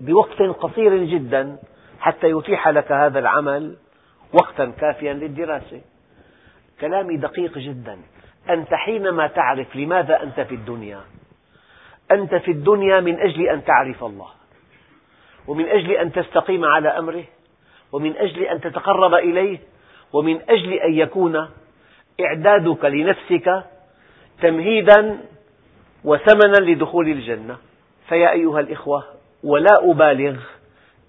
بوقت 0.00 0.42
قصير 0.42 1.04
جدا 1.04 1.58
حتى 2.00 2.26
يتيح 2.26 2.68
لك 2.68 2.92
هذا 2.92 3.18
العمل 3.18 3.76
وقتا 4.32 4.72
كافيا 4.80 5.12
للدراسة. 5.12 5.80
كلامي 6.80 7.16
دقيق 7.16 7.58
جدا. 7.58 7.98
أنت 8.50 8.74
حينما 8.74 9.26
تعرف 9.26 9.76
لماذا 9.76 10.22
أنت 10.22 10.40
في 10.40 10.54
الدنيا 10.54 11.00
أنت 12.10 12.34
في 12.34 12.50
الدنيا 12.50 13.00
من 13.00 13.20
أجل 13.20 13.48
أن 13.48 13.64
تعرف 13.64 14.04
الله 14.04 14.28
ومن 15.48 15.68
أجل 15.68 15.90
أن 15.90 16.12
تستقيم 16.12 16.64
على 16.64 16.88
أمره 16.88 17.24
ومن 17.92 18.16
أجل 18.16 18.42
أن 18.42 18.60
تتقرب 18.60 19.14
إليه 19.14 19.58
ومن 20.12 20.40
أجل 20.48 20.72
أن 20.72 20.94
يكون 20.94 21.48
إعدادك 22.20 22.84
لنفسك 22.84 23.64
تمهيدا 24.42 25.20
وثمنا 26.04 26.70
لدخول 26.70 27.08
الجنة. 27.08 27.56
فيا 28.08 28.30
أيها 28.30 28.60
الإخوة 28.60 29.04
ولا 29.44 29.90
أبالغ 29.90 30.40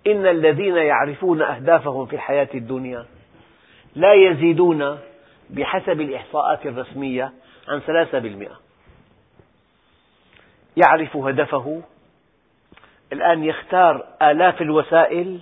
إن 0.08 0.26
الذين 0.28 0.76
يعرفون 0.76 1.42
أهدافهم 1.42 2.06
في 2.06 2.16
الحياة 2.16 2.50
الدنيا 2.54 3.06
لا 3.96 4.14
يزيدون 4.14 5.00
بحسب 5.50 6.02
الإحصاءات 6.02 6.66
الرسمية 6.66 7.34
عن 7.68 7.80
ثلاثة 7.80 8.20
بالمئة. 8.20 8.60
يعرف 10.78 11.16
هدفه 11.16 11.82
الآن 13.14 13.44
يختار 13.44 14.06
آلاف 14.22 14.62
الوسائل 14.62 15.40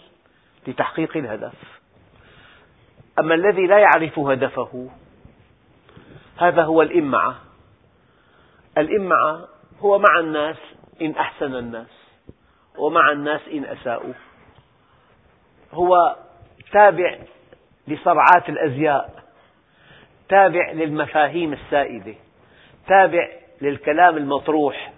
لتحقيق 0.68 1.18
الهدف. 1.18 1.54
أما 3.20 3.36
الذي 3.36 3.68
لا 3.68 3.80
يعرف 3.80 4.20
هدفه 4.20 4.90
هذا 6.38 6.64
هو 6.64 6.82
الإمعة. 6.82 7.36
الإمعة 8.78 9.48
هو 9.80 10.00
مع 10.00 10.20
الناس 10.20 10.58
إن 11.02 11.12
أحسن 11.12 11.56
الناس. 11.56 12.03
ومع 12.78 13.12
الناس 13.12 13.42
إن 13.54 13.66
أساءوا. 13.66 14.14
هو 15.72 16.16
تابع 16.72 17.18
لصرعات 17.88 18.50
الأزياء 18.50 19.24
تابع 20.30 20.72
للمفاهيم 20.72 21.54
السائدة 21.54 22.16
تابع 22.88 23.30
للكلام 23.62 24.18
المطروح 24.18 24.94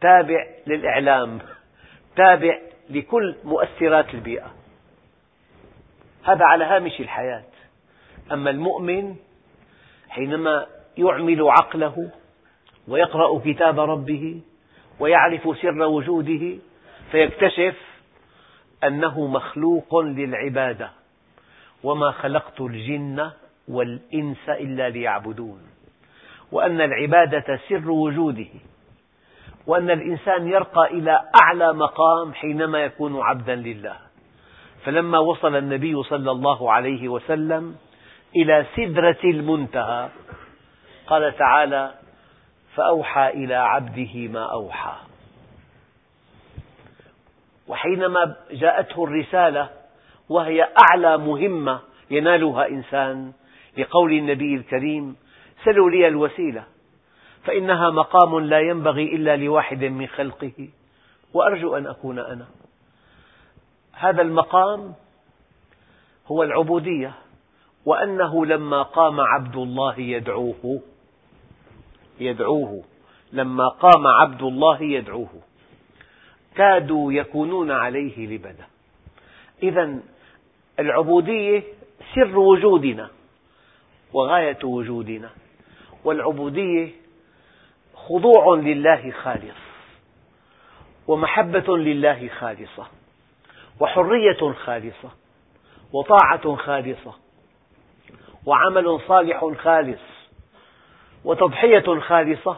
تابع 0.00 0.46
للإعلام 0.66 1.38
تابع 2.16 2.58
لكل 2.90 3.34
مؤثرات 3.44 4.14
البيئة. 4.14 4.54
هذا 6.24 6.44
على 6.44 6.64
هامش 6.64 7.00
الحياة. 7.00 7.44
أما 8.32 8.50
المؤمن 8.50 9.16
حينما 10.08 10.66
يعمل 10.98 11.42
عقله 11.42 12.10
ويقرأ 12.88 13.38
كتاب 13.38 13.80
ربه 13.80 14.40
ويعرف 15.00 15.58
سر 15.62 15.82
وجوده 15.82 16.58
فيكتشف 17.10 17.76
أنه 18.84 19.26
مخلوق 19.26 19.98
للعبادة 19.98 20.90
وما 21.84 22.10
خلقت 22.10 22.60
الجن 22.60 23.30
والإنس 23.68 24.48
إلا 24.48 24.88
ليعبدون 24.88 25.62
وأن 26.52 26.80
العبادة 26.80 27.60
سر 27.68 27.90
وجوده 27.90 28.48
وأن 29.66 29.90
الإنسان 29.90 30.48
يرقى 30.48 30.86
إلى 30.90 31.20
أعلى 31.42 31.72
مقام 31.72 32.34
حينما 32.34 32.78
يكون 32.78 33.20
عبدا 33.20 33.54
لله. 33.54 33.96
فلما 34.84 35.18
وصل 35.18 35.56
النبي 35.56 36.02
صلى 36.02 36.30
الله 36.30 36.72
عليه 36.72 37.08
وسلم 37.08 37.76
إلى 38.36 38.66
سدرة 38.76 39.20
المنتهى 39.24 40.08
قال 41.06 41.36
تعالى 41.36 41.94
فأوحى 42.74 43.28
إلى 43.28 43.54
عبده 43.54 44.28
ما 44.28 44.52
أوحى. 44.52 44.94
وحينما 47.68 48.36
جاءته 48.50 49.04
الرسالة 49.04 49.70
وهي 50.28 50.68
أعلى 50.88 51.18
مهمة 51.18 51.80
ينالها 52.10 52.68
إنسان 52.68 53.32
لقول 53.78 54.12
النبي 54.12 54.54
الكريم 54.54 55.16
سلوا 55.64 55.90
لي 55.90 56.08
الوسيلة 56.08 56.64
فإنها 57.44 57.90
مقام 57.90 58.40
لا 58.40 58.60
ينبغي 58.60 59.16
إلا 59.16 59.36
لواحد 59.36 59.84
من 59.84 60.06
خلقه 60.06 60.68
وأرجو 61.34 61.76
أن 61.76 61.86
أكون 61.86 62.18
أنا. 62.18 62.46
هذا 63.92 64.22
المقام 64.22 64.94
هو 66.26 66.42
العبودية 66.42 67.12
وأنه 67.86 68.46
لما 68.46 68.82
قام 68.82 69.20
عبد 69.20 69.56
الله 69.56 70.00
يدعوه 70.00 70.80
يدعوه 72.20 72.84
لما 73.32 73.68
قام 73.68 74.06
عبد 74.06 74.42
الله 74.42 74.82
يدعوه. 74.82 75.42
كادوا 76.56 77.12
يكونون 77.12 77.70
عليه 77.70 78.26
لبدا. 78.26 78.66
إذا 79.62 79.98
العبودية 80.78 81.62
سر 82.14 82.38
وجودنا 82.38 83.10
وغاية 84.12 84.58
وجودنا 84.64 85.30
والعبودية 86.04 86.88
خضوع 87.94 88.56
لله 88.56 89.10
خالص 89.10 89.58
ومحبة 91.08 91.76
لله 91.76 92.28
خالصة 92.28 92.86
وحرية 93.80 94.52
خالصة 94.52 95.10
وطاعة 95.92 96.56
خالصة 96.56 97.14
وعمل 98.46 99.00
صالح 99.08 99.52
خالص 99.58 100.00
وتضحية 101.24 102.00
خالصة. 102.00 102.56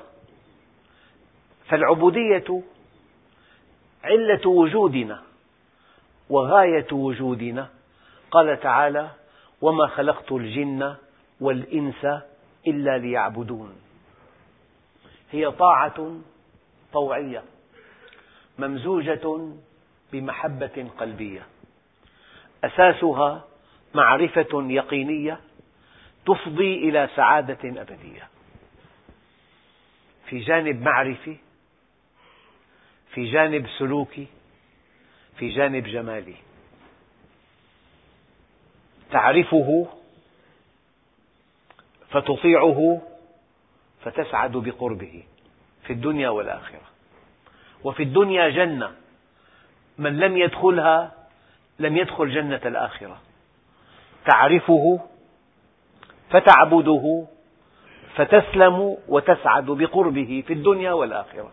فالعبودية 1.68 2.62
علة 4.06 4.48
وجودنا 4.48 5.22
وغاية 6.30 6.92
وجودنا. 6.92 7.68
قال 8.30 8.60
تعالى 8.60 9.10
وما 9.60 9.86
خلقت 9.86 10.32
الجن 10.32 10.94
والإنس 11.40 12.04
إلا 12.66 12.98
ليعبدون. 12.98 13.76
هي 15.32 15.50
طاعة 15.50 16.16
طوعية 16.92 17.42
ممزوجة 18.58 19.52
بمحبة 20.12 20.88
قلبية. 20.98 21.46
أساسها 22.64 23.44
معرفة 23.94 24.48
يقينية 24.52 25.40
تفضي 26.26 26.88
إلى 26.88 27.08
سعادة 27.16 27.82
أبدية. 27.82 28.28
في 30.26 30.38
جانب 30.38 30.82
معرفي 30.82 31.36
في 33.16 33.24
جانب 33.24 33.66
سلوكي 33.78 34.26
في 35.38 35.48
جانب 35.48 35.84
جمالي. 35.84 36.34
تعرفه 39.10 39.86
فتطيعه 42.08 43.02
فتسعد 44.00 44.52
بقربه 44.52 45.24
في 45.84 45.92
الدنيا 45.92 46.28
والآخرة. 46.28 46.80
وفي 47.84 48.02
الدنيا 48.02 48.48
جنة 48.48 48.92
من 49.98 50.18
لم 50.18 50.36
يدخلها 50.36 51.12
لم 51.78 51.96
يدخل 51.96 52.34
جنة 52.34 52.60
الآخرة. 52.66 53.20
تعرفه 54.26 55.00
فتعبده 56.30 57.26
فتسلم 58.14 58.96
وتسعد 59.08 59.66
بقربه 59.66 60.44
في 60.46 60.52
الدنيا 60.52 60.92
والآخرة. 60.92 61.52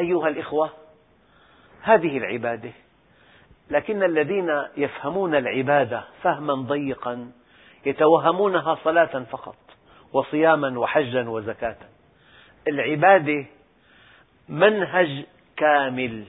أيها 0.00 0.28
الإخوة 0.28 0.70
هذه 1.82 2.18
العبادة 2.18 2.70
لكن 3.70 4.02
الذين 4.02 4.62
يفهمون 4.76 5.34
العبادة 5.34 6.04
فهما 6.22 6.54
ضيقا 6.54 7.30
يتوهمونها 7.86 8.78
صلاة 8.84 9.24
فقط 9.30 9.56
وصياما 10.12 10.78
وحجا 10.78 11.28
وزكاة. 11.28 11.76
العبادة 12.68 13.46
منهج 14.48 15.24
كامل 15.56 16.24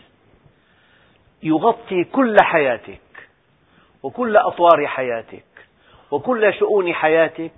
يغطي 1.43 2.03
كل 2.03 2.35
حياتك 2.41 3.01
وكل 4.03 4.37
أطوار 4.37 4.87
حياتك 4.87 5.43
وكل 6.11 6.53
شؤون 6.53 6.93
حياتك 6.93 7.51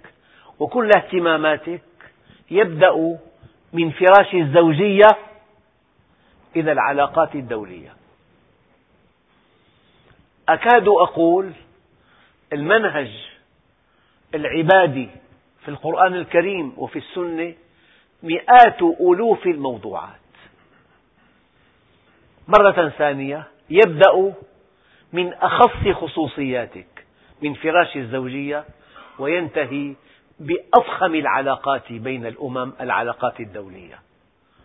وكل 0.60 0.90
اهتماماتك 0.98 1.82
يبدأ 2.52 3.18
من 3.74 3.92
فراش 3.92 4.34
الزوجية 4.34 5.08
إلى 6.56 6.72
العلاقات 6.72 7.36
الدولية. 7.36 7.94
أكاد 10.50 10.88
أقول 10.88 11.52
المنهج 12.54 13.10
العبادي 14.36 15.10
في 15.62 15.68
القرآن 15.68 16.14
الكريم 16.14 16.74
وفي 16.78 17.00
السنة 17.00 17.54
مئات 18.24 18.82
ألوف 18.82 19.46
الموضوعات. 19.46 20.20
مرة 22.48 22.90
ثانية 22.90 23.48
يبدأ 23.70 24.34
من 25.14 25.34
أخص 25.34 25.88
خصوصياتك 26.02 27.06
من 27.42 27.54
فراش 27.54 27.98
الزوجية 27.98 28.66
وينتهي 29.20 29.94
بأفخم 30.40 31.16
العلاقات 31.16 31.94
بين 31.94 32.26
الأمم 32.26 32.74
العلاقات 32.82 33.40
الدولية. 33.40 34.00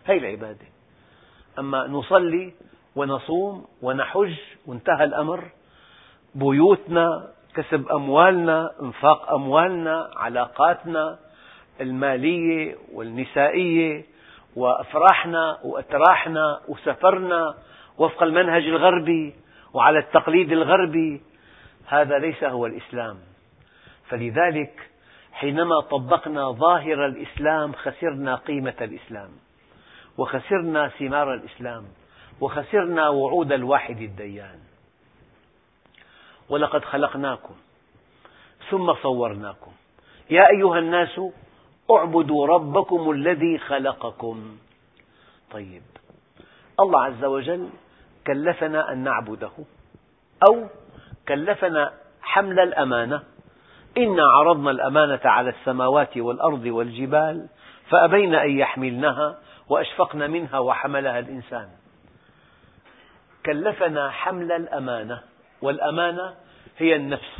هذه 0.05 0.17
العبادة. 0.17 0.65
أما 1.59 1.87
نصلي 1.87 2.53
ونصوم 2.95 3.65
ونحج 3.81 4.33
وانتهى 4.67 5.03
الأمر. 5.03 5.43
بيوتنا 6.35 7.27
كسب 7.55 7.87
أموالنا 7.91 8.71
إنفاق 8.81 9.33
أموالنا 9.33 10.09
علاقاتنا 10.15 11.19
المالية 11.81 12.75
والنسائية 12.93 14.05
وأفراحنا 14.55 15.57
وأتراحنا 15.63 16.59
وسفرنا 16.67 17.53
وفق 17.97 18.23
المنهج 18.23 18.63
الغربي 18.63 19.35
وعلى 19.73 19.99
التقليد 19.99 20.51
الغربي. 20.51 21.21
هذا 21.87 22.17
ليس 22.17 22.43
هو 22.43 22.65
الإسلام. 22.65 23.17
فلذلك 24.09 24.89
حينما 25.31 25.79
طبقنا 25.79 26.51
ظاهر 26.51 27.05
الإسلام 27.05 27.73
خسرنا 27.73 28.35
قيمة 28.35 28.75
الإسلام. 28.81 29.29
وخسرنا 30.19 30.87
ثمار 30.87 31.33
الإسلام 31.33 31.83
وخسرنا 32.41 33.09
وعود 33.09 33.51
الواحد 33.51 34.01
الديان. 34.01 34.59
ولقد 36.49 36.85
خلقناكم 36.85 37.55
ثم 38.69 38.93
صورناكم. 38.93 39.71
يا 40.29 40.49
أيها 40.49 40.79
الناس 40.79 41.21
اعبدوا 41.91 42.47
ربكم 42.47 43.11
الذي 43.11 43.57
خلقكم. 43.57 44.57
طيب 45.51 45.83
الله 46.79 47.03
عز 47.03 47.25
وجل 47.25 47.69
كلفنا 48.27 48.91
أن 48.91 48.97
نعبده 48.97 49.51
أو 50.49 50.67
كلفنا 51.27 51.93
حمل 52.21 52.59
الأمانة. 52.59 53.23
إنا 53.97 54.23
عرضنا 54.23 54.71
الأمانة 54.71 55.21
على 55.25 55.49
السماوات 55.49 56.17
والأرض 56.17 56.65
والجبال 56.65 57.47
فأبين 57.89 58.35
أن 58.35 58.57
يحملنها. 58.57 59.37
وأشفقن 59.69 60.31
منها 60.31 60.59
وحملها 60.59 61.19
الإنسان. 61.19 61.69
كلفنا 63.45 64.09
حمل 64.09 64.51
الأمانة 64.51 65.23
والأمانة 65.61 66.35
هي 66.77 66.95
النفس 66.95 67.37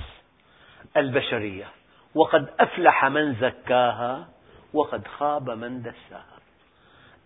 البشرية. 0.98 1.68
وقد 2.16 2.50
أفلح 2.60 3.06
من 3.06 3.36
زكاها 3.36 4.28
وقد 4.74 5.08
خاب 5.08 5.50
من 5.50 5.82
دساها. 5.82 6.40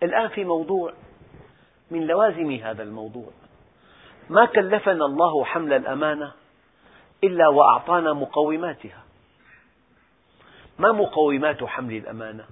الآن 0.03 0.27
في 0.27 0.43
موضوع 0.43 0.93
من 1.91 2.07
لوازم 2.07 2.51
هذا 2.51 2.83
الموضوع. 2.83 3.29
ما 4.29 4.45
كلفنا 4.45 5.05
الله 5.05 5.45
حمل 5.45 5.73
الأمانة 5.73 6.31
إلا 7.23 7.47
وأعطانا 7.47 8.13
مقوماتها. 8.13 9.03
ما 10.79 10.91
مقومات 10.91 11.63
حمل 11.63 11.93
الأمانة؟ 11.93 12.45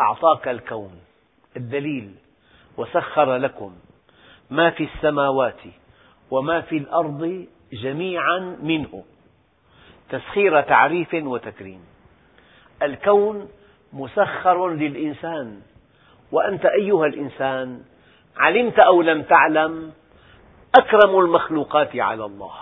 أعطاك 0.00 0.48
الكون. 0.48 1.00
الدليل 1.56 2.14
وسخر 2.76 3.36
لكم 3.36 3.76
ما 4.50 4.70
في 4.70 4.84
السماوات 4.84 5.60
وما 6.30 6.60
في 6.60 6.76
الأرض 6.76 7.46
جميعا 7.72 8.56
منه. 8.62 9.04
تسخير 10.10 10.60
تعريف 10.60 11.14
وتكريم. 11.14 11.80
الكون 12.82 13.48
مسخر 13.92 14.68
للإنسان. 14.68 15.60
وأنت 16.32 16.66
أيها 16.66 17.06
الإنسان 17.06 17.82
علمت 18.36 18.78
أو 18.78 19.02
لم 19.02 19.22
تعلم 19.22 19.92
أكرم 20.78 21.18
المخلوقات 21.18 21.96
على 21.96 22.24
الله. 22.24 22.54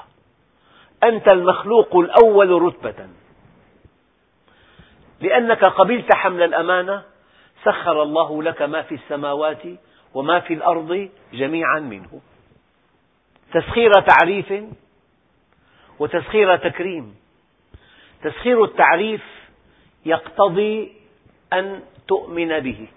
أنت 1.02 1.28
المخلوق 1.28 1.96
الأول 1.96 2.62
رتبة. 2.62 3.08
لأنك 5.20 5.64
قبلت 5.64 6.14
حمل 6.14 6.42
الأمانة 6.42 7.02
سخر 7.62 8.02
الله 8.02 8.42
لك 8.42 8.62
ما 8.62 8.82
في 8.82 8.94
السماوات 8.94 9.62
وما 10.14 10.40
في 10.40 10.54
الأرض 10.54 11.08
جميعا 11.32 11.80
منه. 11.80 12.20
تسخير 13.52 13.90
تعريف 13.92 14.54
وتسخير 15.98 16.56
تكريم. 16.56 17.16
تسخير 18.22 18.64
التعريف 18.64 19.24
يقتضي 20.06 20.92
أن 21.52 21.82
تؤمن 22.08 22.60
به. 22.60 22.88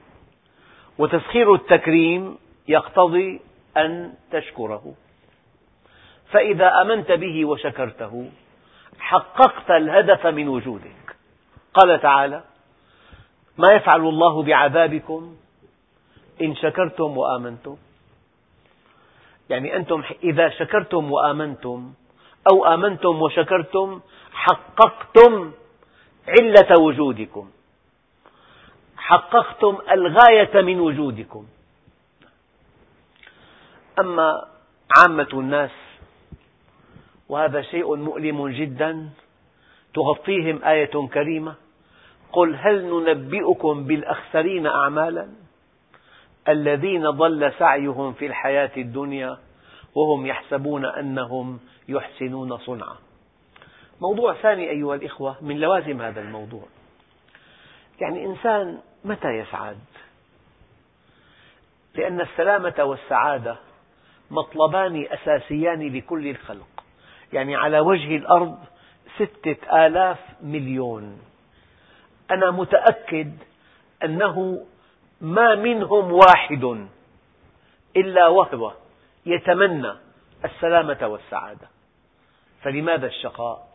وتسخير 0.97 1.53
التكريم 1.53 2.37
يقتضي 2.67 3.41
أن 3.77 4.13
تشكره. 4.31 4.93
فإذا 6.31 6.81
آمنت 6.81 7.11
به 7.11 7.45
وشكرته 7.45 8.31
حققت 8.99 9.71
الهدف 9.71 10.27
من 10.27 10.47
وجودك. 10.47 11.15
قال 11.73 12.01
تعالى 12.01 12.43
ما 13.57 13.73
يفعل 13.73 14.01
الله 14.01 14.43
بعذابكم 14.43 15.35
إن 16.41 16.55
شكرتم 16.55 17.17
وآمنتم؟ 17.17 17.77
يعني 19.49 19.75
أنتم 19.75 20.03
إذا 20.23 20.49
شكرتم 20.49 21.11
وآمنتم 21.11 21.93
أو 22.51 22.65
آمنتم 22.65 23.21
وشكرتم 23.21 24.01
حققتم 24.33 25.51
علة 26.27 26.81
وجودكم. 26.81 27.49
حققتم 28.97 29.77
الغاية 29.91 30.61
من 30.61 30.79
وجودكم. 30.79 31.45
أما 33.99 34.47
عامة 34.97 35.29
الناس 35.33 35.71
وهذا 37.29 37.61
شيء 37.61 37.95
مؤلم 37.95 38.49
جدا 38.49 39.09
تغطيهم 39.93 40.63
آية 40.63 41.07
كريمة 41.13 41.55
قل 42.31 42.55
هل 42.55 42.85
ننبئكم 42.85 43.83
بالأخسرين 43.83 44.67
أعمالا؟ 44.67 45.29
الذين 46.47 47.09
ضل 47.09 47.53
سعيهم 47.59 48.13
في 48.13 48.25
الحياة 48.25 48.71
الدنيا 48.77 49.37
وهم 49.95 50.25
يحسبون 50.25 50.85
أنهم 50.85 51.59
يحسنون 51.87 52.57
صنعا. 52.57 52.95
موضوع 54.01 54.33
ثاني 54.33 54.69
أيها 54.69 54.95
الإخوة 54.95 55.35
من 55.41 55.59
لوازم 55.59 56.01
هذا 56.01 56.21
الموضوع. 56.21 56.63
يعني 58.01 58.25
إنسان 58.25 58.79
متى 59.05 59.27
يسعد؟ 59.27 59.77
لأن 61.95 62.21
السلامة 62.21 62.83
والسعادة 62.83 63.55
مطلبان 64.31 65.07
أساسيان 65.11 65.97
لكل 65.97 66.27
الخلق. 66.27 66.83
يعني 67.33 67.55
على 67.55 67.79
وجه 67.79 68.15
الأرض 68.15 68.57
ستة 69.15 69.85
آلاف 69.85 70.19
مليون. 70.41 71.19
أنا 72.31 72.51
متأكد 72.51 73.33
أنه 74.03 74.65
ما 75.21 75.55
منهم 75.55 76.11
واحد 76.11 76.87
إلا 77.95 78.27
وهو 78.27 78.73
يتمنى 79.25 79.93
السلامة 80.45 81.07
والسعادة. 81.07 81.67
فلماذا 82.61 83.07
الشقاء؟ 83.07 83.67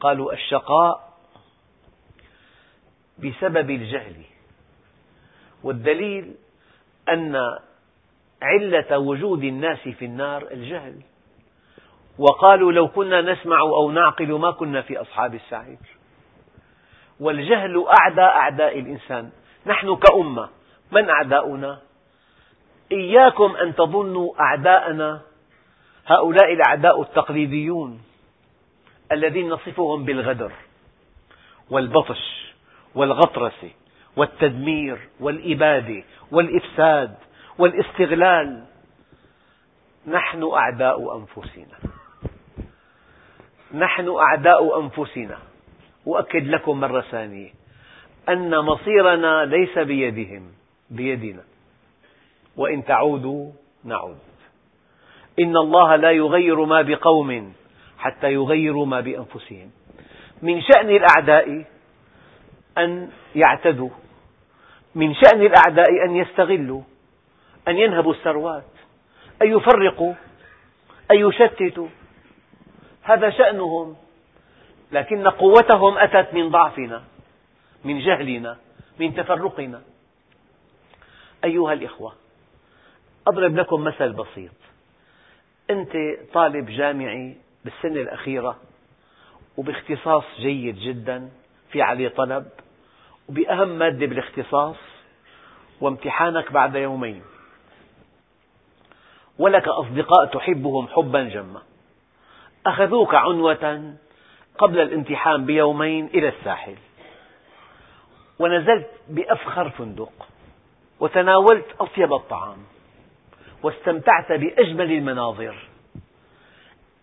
قالوا 0.00 0.32
الشقاء 0.32 1.12
بسبب 3.18 3.70
الجهل. 3.70 4.24
والدليل 5.62 6.34
أن 7.08 7.36
علة 8.42 8.98
وجود 8.98 9.44
الناس 9.44 9.78
في 9.78 10.04
النار 10.04 10.48
الجهل. 10.50 11.00
وقالوا 12.18 12.72
لو 12.72 12.88
كنا 12.88 13.20
نسمع 13.32 13.60
أو 13.60 13.90
نعقل 13.90 14.32
ما 14.32 14.50
كنا 14.50 14.82
في 14.82 15.00
أصحاب 15.00 15.34
السعير. 15.34 16.01
والجهل 17.22 17.84
أعدى 18.00 18.20
أعداء 18.20 18.78
الإنسان. 18.78 19.30
نحن 19.66 19.96
كأمة. 19.96 20.48
من 20.92 21.08
أعداؤنا؟ 21.08 21.78
إياكم 22.92 23.56
أن 23.56 23.74
تظنوا 23.74 24.40
أعداءنا 24.40 25.20
هؤلاء 26.06 26.52
الأعداء 26.52 27.02
التقليديون 27.02 28.02
الذين 29.12 29.48
نصفهم 29.48 30.04
بالغدر 30.04 30.52
والبطش 31.70 32.54
والغطرسة 32.94 33.70
والتدمير 34.16 35.08
والإبادة 35.20 36.02
والإفساد 36.32 37.14
والاستغلال. 37.58 38.64
نحن 40.06 40.50
أعداء 40.54 41.16
أنفسنا. 41.16 41.78
نحن 43.74 44.08
أعداء 44.08 44.80
أنفسنا. 44.80 45.38
أؤكد 46.06 46.46
لكم 46.46 46.80
مرة 46.80 47.00
ثانية. 47.00 47.50
أن 48.28 48.58
مصيرنا 48.58 49.44
ليس 49.44 49.78
بيدهم 49.78 50.42
بيدنا. 50.90 51.42
وإن 52.56 52.84
تعودوا 52.84 53.50
نعود. 53.84 54.18
إن 55.38 55.56
الله 55.56 55.96
لا 55.96 56.10
يغير 56.10 56.64
ما 56.64 56.82
بقوم 56.82 57.52
حتى 57.98 58.32
يغيروا 58.32 58.86
ما 58.86 59.00
بأنفسهم. 59.00 59.70
من 60.42 60.62
شأن 60.62 60.90
الأعداء 60.90 61.64
أن 62.78 63.10
يعتدوا. 63.34 63.90
من 64.94 65.14
شأن 65.14 65.42
الأعداء 65.42 66.04
أن 66.04 66.16
يستغلوا 66.16 66.82
أن 67.68 67.78
ينهبوا 67.78 68.12
الثروات 68.12 68.64
أن 69.42 69.48
يفرقوا 69.56 70.14
أن 71.10 71.16
يشتتوا. 71.16 71.88
هذا 73.02 73.30
شأنهم. 73.30 73.96
لكن 74.92 75.28
قوتهم 75.28 75.98
أتت 75.98 76.34
من 76.34 76.50
ضعفنا 76.50 77.02
من 77.84 77.98
جهلنا 77.98 78.58
من 79.00 79.14
تفرقنا. 79.14 79.82
أيها 81.44 81.72
الإخوة 81.72 82.12
أضرب 83.26 83.56
لكم 83.56 83.84
مثل 83.84 84.12
بسيط. 84.12 84.52
أنت 85.70 85.92
طالب 86.34 86.66
جامعي 86.66 87.36
بالسنة 87.64 88.00
الأخيرة 88.00 88.56
وباختصاص 89.56 90.24
جيد 90.38 90.76
جدا 90.76 91.30
في 91.70 91.82
عليه 91.82 92.08
طلب 92.08 92.46
وبأهم 93.28 93.68
مادة 93.68 94.06
بالاختصاص 94.06 94.76
وامتحانك 95.80 96.52
بعد 96.52 96.74
يومين. 96.74 97.22
ولك 99.38 99.68
أصدقاء 99.68 100.26
تحبهم 100.26 100.88
حبا 100.88 101.22
جما. 101.22 101.62
أخذوك 102.66 103.14
عنوة 103.14 103.94
قبل 104.62 104.80
الامتحان 104.80 105.44
بيومين 105.44 106.06
إلى 106.06 106.28
الساحل. 106.28 106.74
ونزلت 108.38 108.90
بأفخر 109.08 109.70
فندق 109.70 110.12
وتناولت 111.00 111.66
أطيب 111.80 112.12
الطعام 112.12 112.56
واستمتعت 113.62 114.32
بأجمل 114.32 114.92
المناظر. 114.92 115.68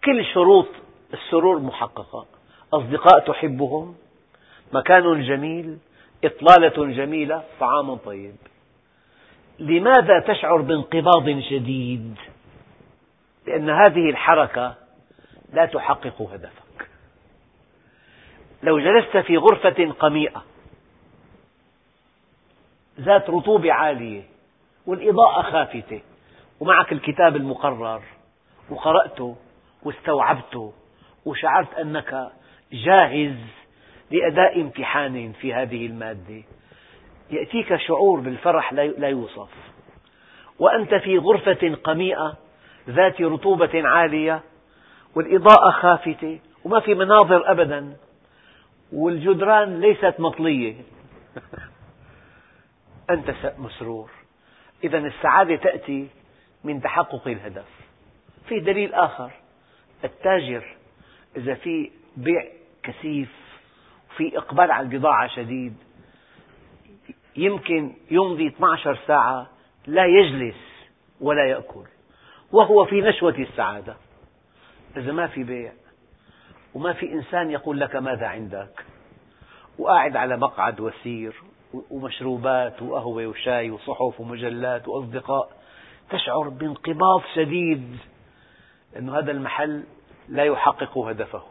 كل 0.04 0.26
شروط 0.26 0.68
السرور 1.14 1.60
محققة. 1.60 2.26
أصدقاء 2.74 3.20
تحبهم 3.20 3.96
مكان 4.74 5.22
جميل 5.22 5.78
إطلالة 6.24 6.94
جميلة 6.94 7.44
طعام 7.60 7.96
طيب. 7.96 8.36
لماذا 9.60 10.20
تشعر 10.20 10.62
بانقباض 10.62 11.40
شديد؟ 11.50 12.16
لأن 13.48 13.70
هذه 13.70 14.10
الحركة 14.10 14.76
لا 15.54 15.66
تحقق 15.66 16.22
هدفك. 16.22 16.69
لو 18.64 18.80
جلست 18.80 19.18
في 19.18 19.38
غرفة 19.38 19.92
قميئة. 20.00 20.44
ذات 23.00 23.30
رطوبة 23.30 23.74
عالية 23.74 24.24
والإضاءة 24.86 25.42
خافتة 25.42 26.02
ومعك 26.60 26.92
الكتاب 26.92 27.36
المقرر 27.36 28.02
وقرأته 28.70 29.36
واستوعبته 29.84 30.74
وشعرت 31.26 31.74
أنك 31.74 32.32
جاهز 32.74 33.36
لأداء 34.12 34.62
امتحان 34.62 35.32
في 35.32 35.54
هذه 35.54 35.86
المادة. 35.86 36.44
يأتيك 37.32 37.76
شعور 37.76 38.20
بالفرح 38.20 38.74
لا 38.74 39.10
يوصف. 39.10 39.50
وأنت 40.60 40.96
في 40.96 41.18
غرفة 41.18 41.76
قميئة 41.84 42.38
ذات 42.90 43.22
رطوبة 43.22 43.88
عالية 43.88 44.44
والإضاءة 45.16 45.72
خافتة 45.72 46.40
وما 46.66 46.80
في 46.80 46.94
مناظر 46.94 47.52
أبدا. 47.52 47.98
والجدران 48.94 49.82
ليست 49.82 50.16
مطلية. 50.20 50.76
أنت 53.10 53.54
مسرور. 53.58 54.10
إذا 54.84 54.98
السعادة 54.98 55.56
تأتي 55.56 56.08
من 56.64 56.82
تحقق 56.82 57.28
الهدف. 57.28 57.68
في 58.48 58.60
دليل 58.60 58.94
آخر. 58.94 59.32
التاجر 60.04 60.76
إذا 61.38 61.54
في 61.54 61.92
بيع 62.18 62.46
كثيف 62.84 63.30
وفي 64.10 64.38
إقبال 64.38 64.72
على 64.72 64.88
البضاعة 64.88 65.28
شديد 65.28 65.76
يمكن 67.36 67.94
يمضي 68.12 68.48
12 68.48 69.00
ساعة 69.08 69.50
لا 69.88 70.06
يجلس 70.06 70.56
ولا 71.22 71.46
يأكل 71.46 71.86
وهو 72.52 72.86
في 72.86 73.02
نشوة 73.02 73.36
السعادة. 73.40 73.96
إذا 74.98 75.12
ما 75.12 75.28
في 75.28 75.44
بيع 75.44 75.72
وما 76.74 76.94
في 76.94 77.14
إنسان 77.14 77.52
يقول 77.52 77.80
لك 77.80 77.96
ماذا 77.96 78.28
عندك؟ 78.28 78.86
وقاعد 79.80 80.16
على 80.16 80.38
مقعد 80.38 80.80
وسير 80.80 81.36
ومشروبات 81.90 82.82
وقهوة 82.82 83.28
وشاي 83.28 83.72
وصحف 83.72 84.20
ومجلات 84.20 84.88
وأصدقاء 84.88 85.52
تشعر 86.10 86.50
بانقباض 86.50 87.22
شديد 87.36 87.98
لأن 88.94 89.10
هذا 89.10 89.32
المحل 89.32 89.84
لا 90.30 90.44
يحقق 90.44 90.98
هدفه. 90.98 91.42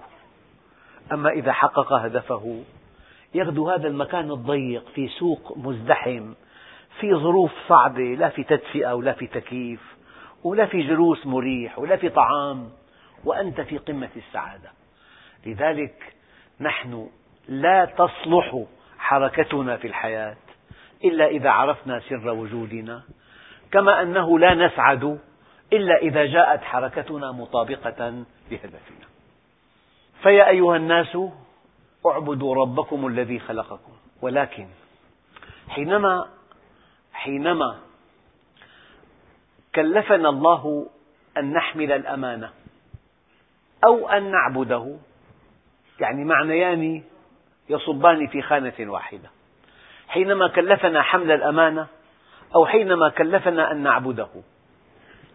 أما 1.13 1.31
إذا 1.31 1.53
حقق 1.53 1.93
هدفه 1.93 2.63
يغدو 3.35 3.71
هذا 3.71 3.89
المكان 3.89 4.31
الضيق 4.31 4.89
في 4.95 5.09
سوق 5.09 5.59
مزدحم 5.59 6.35
في 7.01 7.15
ظروف 7.15 7.53
صعبة 7.69 8.15
لا 8.15 8.29
في 8.29 8.45
تدفئة 8.45 8.93
ولا 8.93 9.13
في 9.13 9.27
تكييف 9.27 9.97
ولا 10.45 10.67
في 10.67 10.83
جلوس 10.83 11.27
مريح 11.27 11.79
ولا 11.79 11.97
في 11.97 12.09
طعام 12.09 12.71
وأنت 13.25 13.61
في 13.61 13.79
قمة 13.79 14.11
السعادة. 14.17 14.78
لذلك 15.47 16.15
نحن 16.61 17.11
لا 17.49 17.85
تصلح 17.85 18.65
حركتنا 18.99 19.77
في 19.77 19.87
الحياة 19.87 20.37
إلا 21.05 21.27
إذا 21.27 21.51
عرفنا 21.51 22.01
سر 22.01 22.29
وجودنا 22.29 23.03
كما 23.73 24.03
أنه 24.03 24.39
لا 24.39 24.55
نسعد 24.55 25.19
إلا 25.73 25.97
إذا 25.97 26.25
جاءت 26.25 26.63
حركتنا 26.63 27.33
مطابقة 27.33 28.25
لهدفنا. 28.51 29.07
فيا 30.23 30.49
أيها 30.49 30.77
الناس 30.77 31.19
اعبدوا 32.07 32.55
ربكم 32.55 33.07
الذي 33.07 33.39
خلقكم. 33.39 33.93
ولكن 34.23 34.67
حينما 35.69 36.29
حينما 37.13 37.79
كلفنا 39.75 40.29
الله 40.29 40.87
أن 41.39 41.53
نحمل 41.53 41.93
الأمانة 41.93 42.51
أو 43.85 44.09
أن 44.09 44.31
نعبده 44.31 44.97
يعني 46.01 46.25
معنيان 46.25 47.03
يصبان 47.69 48.27
في 48.27 48.43
خانة 48.43 48.75
واحدة. 48.81 49.31
حينما 50.09 50.49
كلفنا 50.49 51.03
حمل 51.03 51.31
الأمانة 51.31 51.87
أو 52.55 52.67
حينما 52.67 53.09
كلفنا 53.09 53.73
أن 53.73 53.83
نعبده 53.83 54.29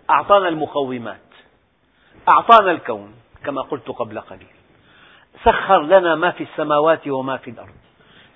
أعطانا 0.09 0.47
المقومات 0.47 1.17
أعطانا 2.29 2.71
الكون 2.71 3.13
كما 3.45 3.61
قلت 3.61 3.89
قبل 3.89 4.19
قليل. 4.19 4.47
سخر 5.45 5.81
لنا 5.81 6.15
ما 6.15 6.31
في 6.31 6.43
السماوات 6.43 7.07
وما 7.07 7.37
في 7.37 7.49
الأرض. 7.49 7.75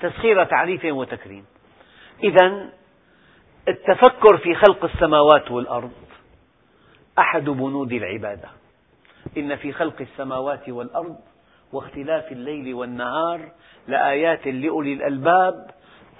تسخير 0.01 0.43
تعريف 0.43 0.85
وتكريم. 0.85 1.45
إذا 2.23 2.69
التفكر 3.67 4.37
في 4.37 4.55
خلق 4.55 4.85
السماوات 4.85 5.51
والأرض 5.51 5.91
أحد 7.19 7.43
بنود 7.43 7.91
العبادة. 7.91 8.49
إن 9.37 9.55
في 9.55 9.73
خلق 9.73 10.01
السماوات 10.01 10.69
والأرض 10.69 11.17
واختلاف 11.73 12.31
الليل 12.31 12.73
والنهار 12.73 13.51
لآيات 13.87 14.47
لأولي 14.47 14.93
الألباب 14.93 15.71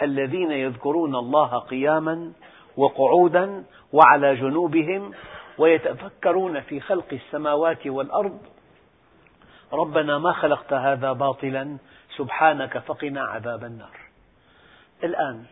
الذين 0.02 0.52
يذكرون 0.52 1.16
الله 1.16 1.60
قياما 1.60 2.32
وقعودا 2.78 3.64
وعلى 3.94 4.36
جنوبهم 4.36 5.12
ويتفكرون 5.58 6.62
في 6.62 6.80
خلق 6.80 7.06
السماوات 7.12 7.88
والأرض. 7.88 8.40
ربنا 9.74 10.18
ما 10.18 10.32
خلقت 10.32 10.74
هذا 10.74 11.14
باطلا 11.14 11.78
سبحانك 12.18 12.78
فقنا 12.78 13.22
عذاب 13.22 13.64
النار. 13.64 13.98
الآن 15.04 15.44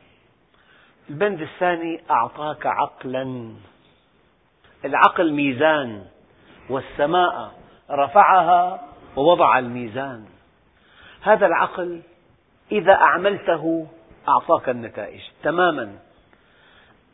البند 1.10 1.41
الثاني 1.41 2.01
أعطاك 2.12 2.65
عقلا. 2.65 3.53
العقل 4.86 5.34
ميزان 5.34 6.05
والسماء 6.69 7.51
رفعها 7.91 8.81
ووضع 9.15 9.60
الميزان. 9.60 10.25
هذا 11.21 11.45
العقل 11.45 12.01
إذا 12.71 12.93
أعملته 12.93 13.88
أعطاك 14.28 14.69
النتائج. 14.69 15.21
تماما. 15.43 15.99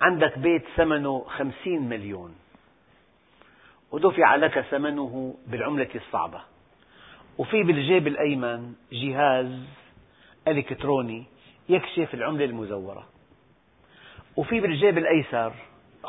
عندك 0.02 0.40
بيت 0.40 0.64
ثمنه 0.76 1.26
خمسين 1.28 1.90
مليون. 1.90 2.36
ودفع 3.92 4.36
لك 4.36 4.62
ثمنه 4.62 5.36
بالعملة 5.48 5.90
الصعبة. 5.96 6.42
وفي 7.38 7.64
بالجيب 7.64 8.08
الأيمن 8.08 8.74
جهاز 8.92 9.60
إلكتروني 10.48 11.26
يكشف 11.70 12.14
العملة 12.14 12.46
المزورة. 12.46 13.08
وفي 14.38 14.60
بالجيب 14.60 14.98
الأيسر 14.98 15.54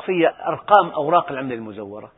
فيها 0.05 0.47
أرقام 0.47 0.89
أوراق 0.89 1.31
العملة 1.31 1.55
المزورة. 1.55 2.11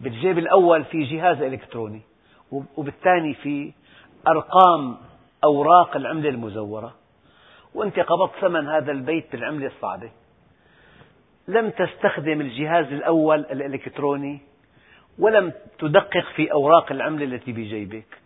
بالجيب 0.00 0.38
الأول 0.38 0.84
في 0.84 1.04
جهاز 1.04 1.42
إلكتروني. 1.42 2.00
وبالثاني 2.76 3.34
في 3.34 3.72
أرقام 4.28 4.96
أوراق 5.44 5.96
العملة 5.96 6.28
المزورة 6.28 6.94
وأنت 7.74 7.98
قبضت 7.98 8.32
ثمن 8.40 8.68
هذا 8.68 8.92
البيت 8.92 9.32
بالعملة 9.32 9.66
الصعبة. 9.66 10.10
لم 11.48 11.70
تستخدم 11.70 12.40
الجهاز 12.40 12.86
الأول 12.86 13.40
الإلكتروني 13.40 14.40
ولم 15.18 15.52
تدقق 15.78 16.24
في 16.36 16.52
أوراق 16.52 16.92
العملة 16.92 17.24
التي 17.24 17.52
بجيبك 17.52 18.18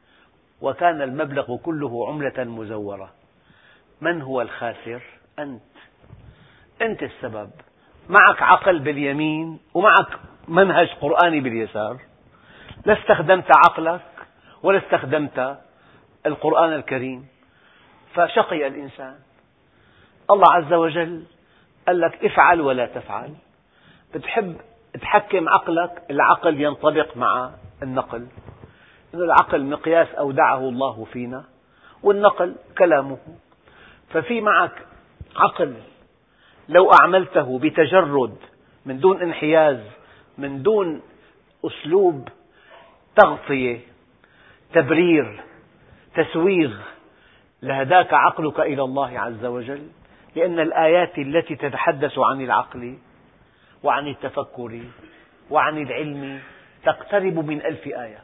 وكان 0.60 1.02
المبلغ 1.02 1.56
كله 1.56 2.08
عملة 2.08 2.44
مزورة. 2.44 3.12
من 4.00 4.22
هو 4.22 4.40
الخاسر؟ 4.42 5.02
أنت. 5.38 5.62
أنت 6.82 7.02
السبب. 7.02 7.50
معك 8.08 8.42
عقل 8.42 8.78
باليمين 8.78 9.58
ومعك 9.74 10.18
منهج 10.48 10.88
قرآني 11.00 11.40
باليسار. 11.40 11.96
لا 12.86 12.98
استخدمت 13.00 13.50
عقلك. 13.66 14.15
ولا 14.62 14.78
استخدمت 14.78 15.58
القرآن 16.26 16.72
الكريم 16.72 17.26
فشقي 18.14 18.66
الإنسان. 18.66 19.14
الله 20.30 20.52
عز 20.52 20.72
وجل 20.72 21.24
قال 21.86 22.00
لك 22.00 22.24
افعل 22.24 22.60
ولا 22.60 22.86
تفعل. 22.86 23.34
بتحب 24.14 24.56
تحكم 25.00 25.48
عقلك 25.48 26.02
العقل 26.10 26.60
ينطبق 26.60 27.16
مع 27.16 27.50
النقل. 27.82 28.26
العقل 29.14 29.64
مقياس 29.64 30.08
أودعه 30.08 30.58
الله 30.58 31.04
فينا 31.04 31.44
والنقل 32.02 32.54
كلامه. 32.78 33.18
ففي 34.08 34.40
معك 34.40 34.86
عقل 35.36 35.74
لو 36.68 36.90
أعملته 36.92 37.58
بتجرد 37.58 38.36
من 38.86 39.00
دون 39.00 39.22
انحياز 39.22 39.80
من 40.38 40.62
دون 40.62 41.02
أسلوب 41.64 42.28
تغطية 43.16 43.80
تبرير 44.72 45.42
تسويغ 46.14 46.72
لهداك 47.62 48.14
عقلك 48.14 48.60
إلى 48.60 48.82
الله 48.82 49.20
عز 49.20 49.44
وجل 49.44 49.88
لأن 50.36 50.60
الآيات 50.60 51.18
التي 51.18 51.56
تتحدث 51.56 52.18
عن 52.18 52.40
العقل 52.40 52.98
وعن 53.82 54.08
التفكر 54.08 54.80
وعن 55.50 55.82
العلم 55.82 56.40
تقترب 56.84 57.38
من 57.38 57.62
ألف 57.62 57.86
آية. 57.86 58.18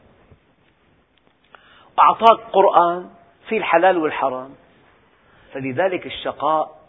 أعطاك 2.01 2.39
قرآن 2.53 3.11
في 3.49 3.57
الحلال 3.57 3.99
والحرام. 3.99 4.51
فلذلك 5.53 6.07
الشقاء 6.07 6.83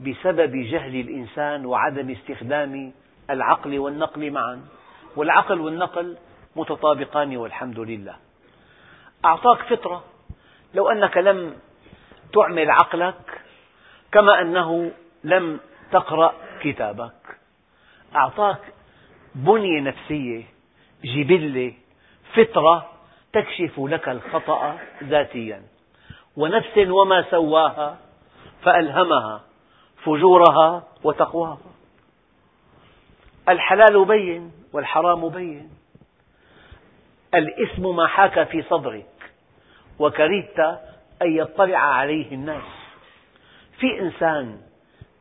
بسبب 0.00 0.56
جهل 0.56 1.00
الإنسان 1.00 1.66
وعدم 1.66 2.10
استخدام 2.10 2.92
العقل 3.30 3.78
والنقل 3.78 4.30
معا. 4.30 4.64
والعقل 5.16 5.60
والنقل 5.60 6.16
متطابقان 6.56 7.36
والحمد 7.36 7.78
لله. 7.78 8.16
أعطاك 9.24 9.62
فطرة. 9.62 10.04
لو 10.74 10.88
أنك 10.88 11.16
لم 11.16 11.56
تعمل 12.32 12.70
عقلك 12.70 13.42
كما 14.12 14.40
أنه 14.40 14.92
لم 15.24 15.60
تقرأ 15.92 16.34
كتابك. 16.62 17.38
أعطاك 18.16 18.60
بنية 19.34 19.80
نفسية 19.80 20.44
جبلة 21.04 21.74
فطرة 22.34 22.90
تكشف 23.32 23.80
لك 23.80 24.08
الخطأ 24.08 24.78
ذاتيا. 25.04 25.62
ونفس 26.36 26.78
وما 26.78 27.30
سواها 27.30 27.98
فألهمها 28.62 29.40
فجورها 30.04 30.82
وتقواها. 31.04 31.58
الحلال 33.48 34.04
بين 34.04 34.52
والحرام 34.72 35.28
بين. 35.28 35.70
الإثم 37.34 37.96
ما 37.96 38.06
حاك 38.06 38.48
في 38.48 38.62
صدرك. 38.62 39.09
وكرهت 40.00 40.58
أن 41.22 41.36
يطلع 41.36 41.78
عليه 41.78 42.34
الناس. 42.34 42.62
في 43.78 44.00
إنسان 44.00 44.60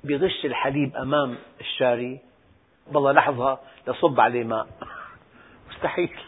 بغش 0.03 0.45
الحليب 0.45 0.95
أمام 0.95 1.37
الشاري 1.61 2.19
والله 2.93 3.11
لحظة 3.11 3.59
لصب 3.87 4.19
عليه 4.19 4.43
ماء. 4.43 4.67
مستحيل. 5.69 6.19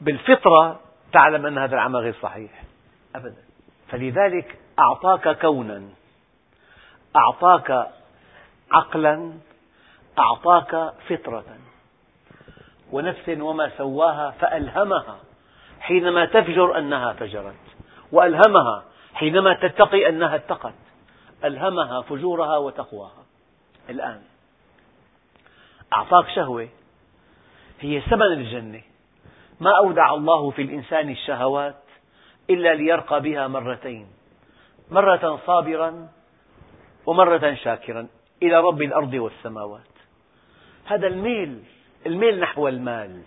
بالفطرة 0.00 0.80
تعلم 1.12 1.46
أن 1.46 1.58
هذا 1.58 1.74
العمل 1.74 1.96
غير 1.96 2.14
صحيح. 2.22 2.50
أبدا. 3.14 3.42
فلذلك 3.88 4.58
أعطاك 4.78 5.38
كونا. 5.40 5.82
أعطاك 7.16 7.90
عقلا. 8.72 9.32
أعطاك 10.18 10.92
فطرة. 11.08 11.44
ونفس 12.92 13.28
وما 13.28 13.70
سواها 13.78 14.30
فألهمها. 14.30 15.27
حينما 15.80 16.24
تفجر 16.24 16.78
أنها 16.78 17.12
فجرت 17.12 17.54
وألهمها 18.12 18.84
حينما 19.14 19.54
تتقي 19.54 20.08
أنها 20.08 20.36
اتقت 20.36 20.74
ألهمها 21.44 22.02
فجورها 22.02 22.56
وتقواها. 22.56 23.24
الآن 23.90 24.22
أعطاك 25.92 26.28
شهوة 26.28 26.68
هي 27.80 28.00
ثمن 28.00 28.32
الجنة. 28.32 28.82
ما 29.60 29.78
أودع 29.78 30.14
الله 30.14 30.50
في 30.50 30.62
الإنسان 30.62 31.10
الشهوات 31.10 31.82
إلا 32.50 32.74
ليرقى 32.74 33.20
بها 33.20 33.48
مرتين 33.48 34.06
مرة 34.90 35.40
صابرا 35.46 36.08
ومرة 37.06 37.54
شاكرا 37.54 38.08
إلى 38.42 38.60
رب 38.60 38.82
الأرض 38.82 39.14
والسماوات. 39.14 39.80
هذا 40.84 41.06
الميل 41.06 41.62
الميل 42.06 42.40
نحو 42.40 42.68
المال 42.68 43.22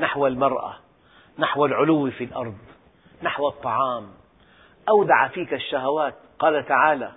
نحو 0.00 0.26
المرأة. 0.26 0.76
نحو 1.38 1.66
العلو 1.66 2.10
في 2.10 2.24
الأرض 2.24 2.58
نحو 3.22 3.48
الطعام. 3.48 4.06
أودع 4.88 5.28
فيك 5.28 5.54
الشهوات. 5.54 6.14
قال 6.38 6.66
تعالى 6.66 7.12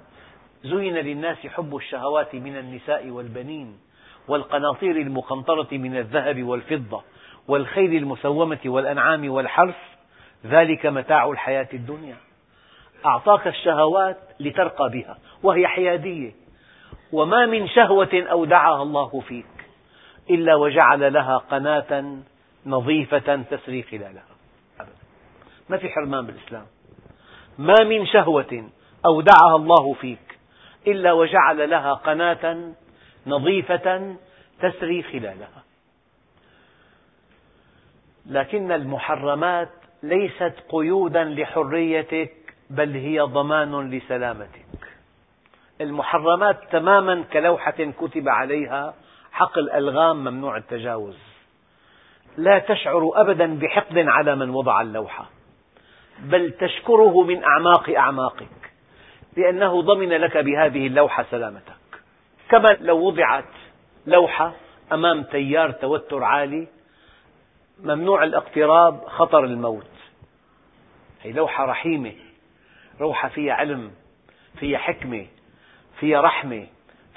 زين 0.64 0.94
للناس 0.94 1.38
حب 1.38 1.76
الشهوات 1.76 2.36
من 2.36 2.58
النساء 2.58 3.10
والبنين 3.10 3.80
والقناطير 4.28 4.96
المقنطرة 4.96 5.68
من 5.72 5.98
الذهب 5.98 6.44
والفضة 6.44 7.04
والخيل 7.48 7.96
المسومة 7.96 8.60
والأنعام 8.66 9.30
والحرث. 9.30 9.76
ذلك 10.46 10.86
متاع 10.86 11.32
الحياة 11.32 11.68
الدنيا. 11.74 12.18
أعطاك 13.06 13.48
الشهوات 13.48 14.18
لترقى 14.40 14.90
بها 14.90 15.18
وهي 15.44 15.68
حيادية. 15.68 16.32
وما 17.12 17.46
من 17.46 17.68
شهوة 17.68 18.24
أودعها 18.32 18.84
الله 18.84 19.20
فيك 19.28 19.46
إلا 20.30 20.56
وجعل 20.56 21.14
لها 21.14 21.38
قناة 21.38 22.18
نظيفة 22.66 23.44
تسري 23.52 23.84
خلالها. 23.84 24.26
أبدا. 24.80 24.92
ما 25.70 25.78
في 25.78 25.90
حرمان 25.90 26.26
بالإسلام. 26.26 26.66
ما 27.58 27.76
من 27.84 28.06
شهوة 28.06 28.70
أودعها 29.06 29.56
الله 29.56 29.94
فيك 29.94 30.40
إلا 30.88 31.12
وجعل 31.12 31.70
لها 31.70 31.94
قناة 31.94 32.74
نظيفة 33.28 34.16
تسري 34.62 35.04
خلالها. 35.04 35.64
لكن 38.26 38.72
المحرمات 38.72 39.70
ليست 40.04 40.54
قيودا 40.70 41.24
لحريتك 41.24 42.34
بل 42.70 42.94
هي 42.94 43.20
ضمان 43.20 43.90
لسلامتك. 43.90 44.64
المحرمات 45.82 46.60
تماما 46.72 47.24
كلوحة 47.34 47.72
كتب 47.72 48.30
عليها 48.30 48.94
حقل 49.32 49.70
ألغام 49.70 50.18
ممنوع 50.24 50.58
التجاوز. 50.58 51.33
لا 52.38 52.60
تشعر 52.60 53.12
أبدا 53.16 53.60
بحقد 53.60 53.98
على 53.98 54.36
من 54.36 54.50
وضع 54.50 54.82
اللوحة 54.82 55.30
بل 56.20 56.52
تشكره 56.52 57.24
من 57.24 57.44
أعماق 57.44 57.90
أعماقك 57.90 58.72
لأنه 59.38 59.82
ضمن 59.82 60.10
لك 60.10 60.38
بهذه 60.38 60.88
اللوحة 60.88 61.26
سلامتك. 61.32 61.74
كما 62.50 62.78
لو 62.82 63.08
وضعت 63.08 63.46
لوحة 64.08 64.54
أمام 64.92 65.24
تيار 65.24 65.72
توتر 65.72 66.24
عالي 66.24 66.68
ممنوع 67.84 68.24
الاقتراب 68.24 69.06
خطر 69.06 69.44
الموت. 69.44 69.88
هي 71.22 71.32
لوحة 71.32 71.66
رحيمة 71.66 72.14
لوحة 73.00 73.30
فيها 73.30 73.54
علم 73.54 73.92
فيها 74.60 74.78
حكمة 74.78 75.26
فيها 76.00 76.22
رحمة 76.22 76.68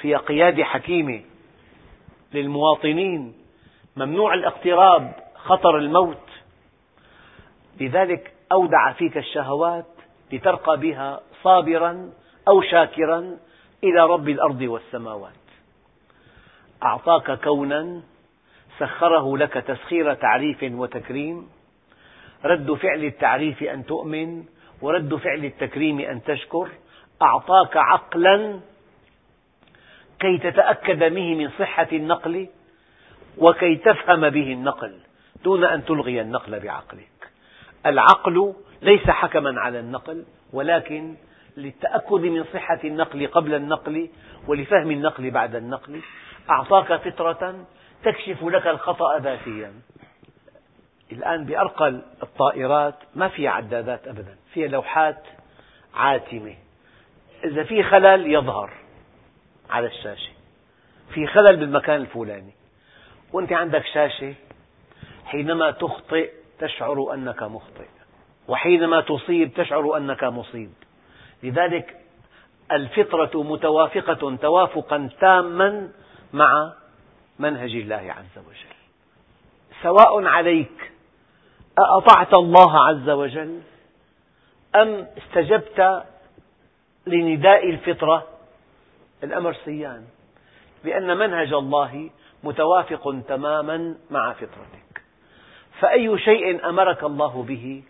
فيها 0.00 0.18
قيادة 0.18 0.64
حكيمة 0.64 1.22
للمواطنين. 2.34 3.34
ممنوع 3.96 4.34
الاقتراب 4.34 5.12
خطر 5.34 5.78
الموت. 5.78 6.28
لذلك 7.80 8.32
أودع 8.52 8.92
فيك 8.92 9.16
الشهوات 9.16 9.86
لترقى 10.32 10.80
بها 10.80 11.20
صابرا 11.42 12.10
أو 12.48 12.62
شاكرا 12.62 13.36
إلى 13.84 14.00
رب 14.00 14.28
الأرض 14.28 14.60
والسماوات. 14.60 15.32
أعطاك 16.82 17.40
كونا 17.44 18.02
سخره 18.78 19.36
لك 19.36 19.52
تسخير 19.52 20.14
تعريف 20.14 20.58
وتكريم. 20.62 21.48
رد 22.44 22.72
فعل 22.72 23.04
التعريف 23.04 23.62
أن 23.62 23.86
تؤمن 23.86 24.44
ورد 24.82 25.14
فعل 25.14 25.44
التكريم 25.44 26.00
أن 26.00 26.24
تشكر. 26.24 26.68
أعطاك 27.22 27.76
عقلا 27.76 28.60
كي 30.20 30.38
تتأكد 30.38 30.98
به 30.98 31.34
من 31.34 31.50
صحة 31.58 31.88
النقل 31.92 32.48
وكي 33.38 33.76
تفهم 33.76 34.30
به 34.30 34.52
النقل 34.52 34.98
دون 35.44 35.64
أن 35.64 35.84
تلغي 35.84 36.20
النقل 36.20 36.60
بعقلك. 36.60 37.30
العقل 37.86 38.54
ليس 38.82 39.10
حكما 39.10 39.60
على 39.60 39.80
النقل 39.80 40.24
ولكن 40.52 41.14
للتأكد 41.56 42.20
من 42.20 42.44
صحة 42.44 42.80
النقل 42.84 43.26
قبل 43.26 43.54
النقل 43.54 44.08
ولفهم 44.48 44.90
النقل 44.90 45.30
بعد 45.30 45.54
النقل 45.54 46.00
أعطاك 46.50 46.96
فطرة 46.96 47.66
تكشف 48.04 48.44
لك 48.44 48.66
الخطأ 48.66 49.18
ذاتيا. 49.18 49.72
الآن 51.12 51.44
بأرقى 51.44 51.88
الطائرات 52.22 52.94
ما 53.14 53.28
فيها 53.28 53.50
عدادات 53.50 54.08
أبدا 54.08 54.36
فيها 54.52 54.68
لوحات 54.68 55.22
عاتمة. 55.94 56.54
إذا 57.44 57.64
في 57.64 57.82
خلل 57.82 58.32
يظهر 58.32 58.70
على 59.70 59.86
الشاشة. 59.86 60.32
في 61.14 61.26
خلل 61.26 61.56
بالمكان 61.56 62.00
الفلاني. 62.00 62.55
وأنت 63.36 63.52
عندك 63.52 63.84
شاشة 63.94 64.34
حينما 65.24 65.70
تخطئ 65.70 66.30
تشعر 66.58 67.14
أنك 67.14 67.42
مخطئ 67.42 67.86
وحينما 68.48 69.00
تصيب 69.00 69.54
تشعر 69.54 69.96
أنك 69.96 70.24
مصيب. 70.24 70.72
لذلك 71.42 71.96
الفطرة 72.72 73.42
متوافقة 73.42 74.36
توافقا 74.36 75.10
تاما 75.20 75.88
مع 76.32 76.72
منهج 77.38 77.70
الله 77.70 78.14
عز 78.18 78.38
وجل. 78.38 78.76
سواء 79.82 80.24
عليك 80.24 80.92
أأطعت 81.78 82.34
الله 82.34 82.86
عز 82.86 83.10
وجل 83.10 83.60
أم 84.74 85.06
استجبت 85.18 86.04
لنداء 87.06 87.70
الفطرة؟ 87.70 88.26
الأمر 89.24 89.56
سيان 89.64 90.04
لأن 90.84 91.16
منهج 91.16 91.52
الله 91.52 92.10
متوافق 92.42 93.22
تماما 93.28 93.94
مع 94.10 94.32
فطرتك. 94.32 95.02
فأي 95.80 96.18
شيء 96.18 96.68
أمرك 96.68 97.04
الله 97.04 97.42
به 97.42 97.82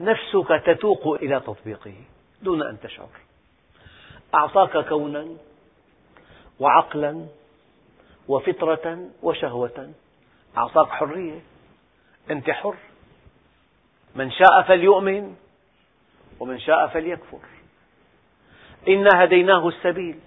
نفسك 0.00 0.62
تتوق 0.66 1.14
إلى 1.14 1.40
تطبيقه 1.40 1.94
دون 2.42 2.62
أن 2.62 2.80
تشعر. 2.80 3.08
أعطاك 4.34 4.88
كونا 4.88 5.26
وعقلا 6.60 7.26
وفطرة 8.28 9.08
وشهوة. 9.22 9.92
أعطاك 10.56 10.88
حرية. 10.88 11.40
أنت 12.30 12.50
حر. 12.50 12.76
من 14.14 14.30
شاء 14.30 14.62
فليؤمن 14.62 15.36
ومن 16.40 16.58
شاء 16.58 16.86
فليكفر. 16.86 17.38
إنا 18.88 19.24
هديناه 19.24 19.68
السبيل 19.68 20.18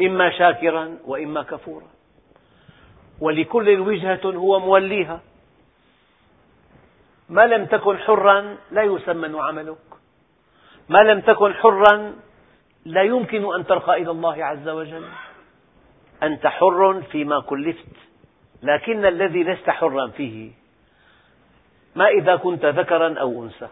إما 0.00 0.30
شاكرا 0.38 0.98
وإما 1.04 1.42
كفورا. 1.42 1.93
ولكل 3.24 3.80
وجهة 3.80 4.20
هو 4.24 4.60
موليها. 4.60 5.20
ما 7.28 7.46
لم 7.46 7.66
تكن 7.66 7.98
حرا 7.98 8.56
لا 8.70 8.82
يسمن 8.82 9.36
عملك. 9.36 9.84
ما 10.88 10.98
لم 10.98 11.20
تكن 11.20 11.54
حرا 11.54 12.12
لا 12.84 13.02
يمكن 13.02 13.54
أن 13.54 13.66
ترقى 13.66 14.02
إلى 14.02 14.10
الله 14.10 14.44
عز 14.44 14.68
وجل. 14.68 15.04
أنت 16.22 16.46
حر 16.46 17.02
فيما 17.02 17.40
كلفت 17.40 17.96
لكن 18.62 19.04
الذي 19.04 19.44
لست 19.44 19.70
حرا 19.70 20.06
فيه. 20.06 20.50
ما 21.96 22.08
إذا 22.08 22.36
كنت 22.36 22.64
ذكرا 22.64 23.18
أو 23.20 23.44
أنثى. 23.44 23.68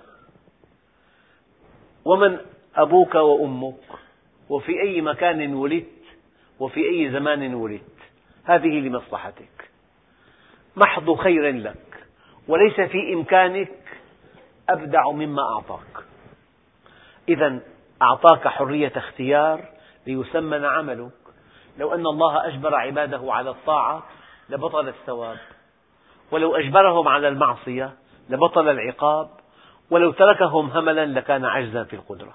ومن 2.05 2.38
أبوك 2.76 3.14
وأمك 3.14 3.84
وفي 4.48 4.72
أي 4.82 5.00
مكان 5.00 5.55
ولدت 5.55 6.03
وفي 6.61 6.80
أي 6.88 7.11
زمان 7.11 7.55
ولدت. 7.55 8.01
هذه 8.45 8.80
لمصلحتك. 8.80 9.70
محض 10.76 11.14
خير 11.14 11.53
لك 11.57 12.07
وليس 12.49 12.80
في 12.80 13.14
إمكانك 13.14 13.72
أبدع 14.68 15.11
مما 15.11 15.43
أعطاك. 15.43 16.05
إذا 17.28 17.61
أعطاك 18.03 18.49
حرية 18.49 18.93
اختيار 18.97 19.64
ليسمن 20.07 20.64
عملك. 20.64 21.12
لو 21.78 21.95
أن 21.95 22.07
الله 22.07 22.47
أجبر 22.47 22.74
عباده 22.74 23.32
على 23.32 23.51
الطاعة 23.51 24.03
لبطل 24.49 24.88
الثواب. 24.88 25.38
ولو 26.30 26.57
أجبرهم 26.57 27.09
على 27.09 27.28
المعصية 27.28 27.93
لبطل 28.28 28.68
العقاب. 28.68 29.30
ولو 29.90 30.12
تركهم 30.12 30.70
هملا 30.70 31.07
لكان 31.07 31.45
عجزا 31.45 31.84
في 31.84 31.97
القدرة. 31.97 32.34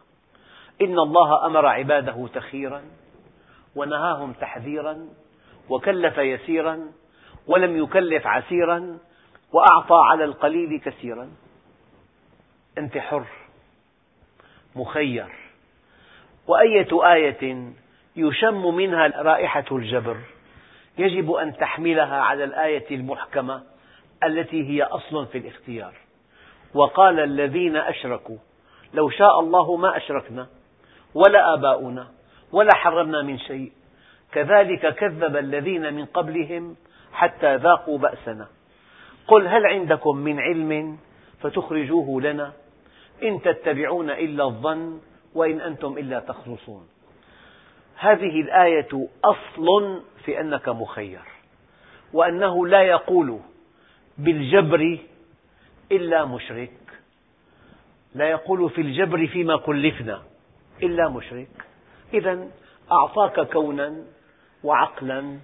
إن 0.81 0.99
الله 0.99 1.45
أمر 1.45 1.65
عباده 1.65 2.27
تخيرا 2.33 2.81
ونهاهم 3.75 4.33
تحذيرا. 4.33 5.07
وكلف 5.69 6.17
يسيرا 6.17 6.79
ولم 7.47 7.83
يكلف 7.83 8.27
عسيرا 8.27 8.97
وأعطى 9.53 10.01
على 10.09 10.23
القليل 10.23 10.79
كثيرا. 10.79 11.29
أنت 12.77 12.97
حر 12.97 13.25
مخير. 14.75 15.27
وأية 16.47 17.13
آية 17.13 17.73
يشم 18.15 18.75
منها 18.75 19.21
رائحة 19.21 19.65
الجبر؟ 19.71 20.17
يجب 20.97 21.31
أن 21.31 21.57
تحملها 21.57 22.21
على 22.21 22.43
الآية 22.43 22.95
المحكمة 22.95 23.63
التي 24.23 24.69
هي 24.69 24.83
أصل 24.83 25.25
في 25.25 25.37
الاختيار. 25.37 25.93
وقال 26.73 27.19
الذين 27.19 27.75
أشركوا 27.75 28.37
لو 28.93 29.09
شاء 29.09 29.39
الله 29.39 29.75
ما 29.75 29.97
أشركنا 29.97 30.47
ولا 31.13 31.53
آباؤنا 31.53 32.07
ولا 32.51 32.75
حرمنا 32.75 33.21
من 33.21 33.39
شيء. 33.39 33.71
كذلك 34.31 34.95
كذب 34.95 35.37
الذين 35.37 35.93
من 35.93 36.05
قبلهم 36.05 36.75
حتى 37.13 37.55
ذاقوا 37.55 37.97
بأسنا. 37.97 38.47
قل 39.27 39.47
هل 39.47 39.65
عندكم 39.65 40.17
من 40.17 40.39
علم 40.39 40.97
فتخرجوه 41.41 42.21
لنا؟ 42.21 42.53
إن 43.23 43.41
تتبعون 43.41 44.09
إلا 44.09 44.43
الظن 44.43 44.99
وإن 45.35 45.61
أنتم 45.61 45.97
إلا 45.97 46.19
تخرصون. 46.19 46.87
هذه 47.99 48.41
الآية 48.41 49.07
أصل 49.25 50.01
في 50.25 50.41
أنك 50.41 50.69
مخير 50.69 51.21
وأنه 52.13 52.67
لا 52.67 52.81
يقول 52.81 53.39
بالجبر 54.17 54.99
إلا 55.91 56.25
مشرك. 56.25 56.71
لا 58.15 58.29
يقول 58.29 58.69
في 58.69 58.81
الجبر 58.81 59.27
فيما 59.27 59.57
كلفنا 59.57 60.21
إلا 60.83 61.09
مشرك. 61.09 61.49
إذا 62.13 62.47
أعطاك 62.91 63.51
كونا 63.51 64.03
وعقلا 64.67 65.39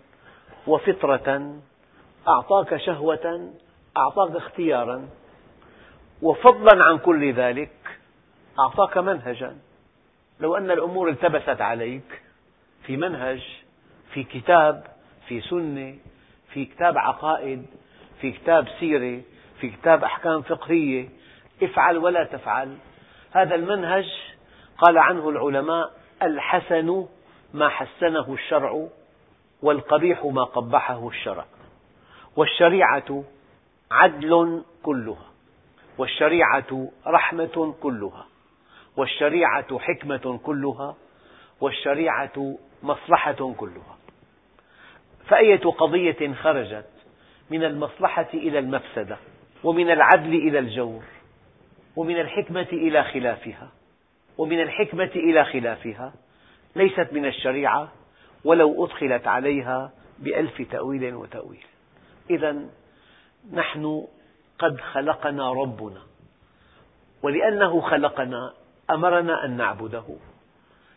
وفطرة 0.68 1.56
أعطاك 2.28 2.78
شهوة 2.78 3.54
أعطاك 3.98 4.36
اختيارا. 4.36 5.08
وفضلا 6.22 6.80
عن 6.90 6.98
كل 6.98 7.34
ذلك 7.34 7.72
أعطاك 8.60 8.98
منهجا. 8.98 9.58
لو 10.40 10.58
أن 10.58 10.72
الأمور 10.72 11.10
التبست 11.10 11.62
عليك 11.62 12.22
في 12.86 12.98
منهج 12.98 13.42
في 14.14 14.24
كتاب 14.24 14.88
في 15.28 15.42
سنة 15.42 15.96
في 16.54 16.66
كتاب 16.66 16.98
عقائد 16.98 17.66
في 18.22 18.32
كتاب 18.32 18.68
سيرة 18.80 19.22
في 19.60 19.70
كتاب 19.70 20.04
أحكام 20.04 20.42
فقهية 20.42 21.10
افعل 21.64 21.98
ولا 21.98 22.24
تفعل. 22.24 22.78
هذا 23.32 23.56
المنهج 23.56 24.06
قال 24.78 24.98
عنه 24.98 25.30
العلماء 25.30 25.92
الحسن 26.22 27.06
ما 27.54 27.70
حسنه 27.70 28.34
الشرع. 28.34 28.88
والقبيح 29.64 30.26
ما 30.26 30.44
قبحه 30.44 31.08
الشرع. 31.08 31.46
والشريعة 32.36 33.24
عدل 33.92 34.64
كلها. 34.84 35.26
والشريعة 35.98 36.88
رحمة 37.08 37.76
كلها. 37.82 38.26
والشريعة 38.98 39.80
حكمة 39.80 40.40
كلها. 40.44 40.96
والشريعة 41.62 42.58
مصلحة 42.84 43.54
كلها. 43.58 43.98
فأية 45.28 45.60
قضية 45.70 46.34
خرجت 46.34 46.90
من 47.50 47.64
المصلحة 47.64 48.30
إلى 48.34 48.60
المفسدة 48.60 49.18
ومن 49.64 49.92
العدل 49.92 50.34
إلى 50.34 50.60
الجور 50.60 51.04
ومن 51.96 52.20
الحكمة 52.20 52.68
إلى 52.72 53.04
خلافها 53.04 53.70
ومن 54.38 54.62
الحكمة 54.62 55.12
إلى 55.16 55.46
خلافها 55.46 56.14
ليست 56.76 57.08
من 57.12 57.26
الشريعة 57.26 57.92
ولو 58.46 58.86
أدخلت 58.86 59.28
عليها 59.28 59.92
بألف 60.20 60.62
تأويل 60.62 61.16
وتأويل. 61.16 61.66
إذا 62.30 62.56
نحن 63.54 64.08
قد 64.60 64.82
خلقنا 64.82 65.54
ربنا 65.54 66.02
ولأنه 67.24 67.82
خلقنا 67.82 68.54
أمرنا 68.92 69.46
أن 69.46 69.58
نعبده. 69.58 70.04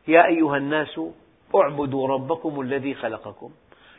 يا 0.09 0.27
أيها 0.27 0.57
الناس 0.57 1.01
اعبدوا 1.55 2.09
ربكم 2.09 2.61
الذي 2.61 2.95
خلقكم. 2.95 3.51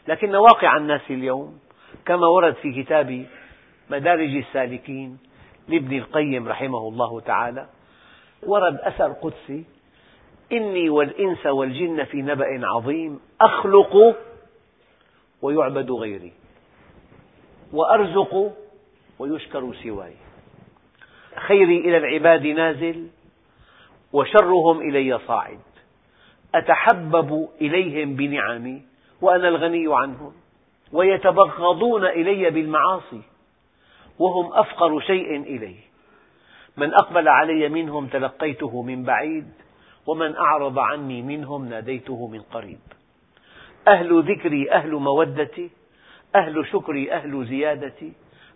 لكن 0.08 0.36
واقع 0.36 0.78
الناس 0.78 1.02
اليوم 1.10 1.60
كما 2.06 2.28
ورد 2.28 2.56
في 2.56 2.84
كتاب 2.84 3.26
مدارج 3.90 4.36
السالكين 4.36 5.18
لابن 5.68 5.98
القيم 5.98 6.48
رحمه 6.48 6.88
الله 6.88 7.20
تعالى 7.20 7.70
ورد 8.44 8.80
أثر 8.80 9.12
قدسي 9.12 9.66
إني 10.52 10.90
والإنس 10.90 11.46
والجن 11.46 12.04
في 12.04 12.22
نبأ 12.22 12.68
عظيم 12.68 13.20
أخلق 13.42 14.16
ويعبد 15.42 15.92
غيري 15.92 16.34
وأرزق 17.74 18.54
ويشكر 19.20 19.74
سواي. 19.84 20.14
خيري 21.48 21.78
إلى 21.78 21.98
العباد 21.98 22.48
نازل 22.48 23.08
وشرهم 24.14 24.82
إلي 24.82 25.20
صاعد. 25.28 25.60
أتحبب 26.56 27.50
إليهم 27.62 28.16
بنعمي 28.16 28.82
وأنا 29.22 29.48
الغني 29.48 29.86
عنهم 29.90 30.34
ويتبغضون 30.92 32.06
إلي 32.06 32.50
بالمعاصي 32.50 33.22
وهم 34.20 34.54
أفقر 34.54 35.00
شيء 35.00 35.36
إلي. 35.42 35.76
من 36.78 36.94
أقبل 36.94 37.28
علي 37.28 37.70
منهم 37.70 38.08
تلقيته 38.08 38.82
من 38.82 39.04
بعيد 39.04 39.48
ومن 40.08 40.36
أعرض 40.36 40.80
عني 40.80 41.22
منهم 41.22 41.70
ناديته 41.70 42.28
من 42.28 42.42
قريب. 42.42 42.80
أهل 43.88 44.24
ذكري 44.24 44.72
أهل 44.72 44.92
مودتي 44.92 45.70
أهل 46.36 46.68
شكري 46.68 47.12
أهل 47.12 47.46
زيادتي 47.46 48.14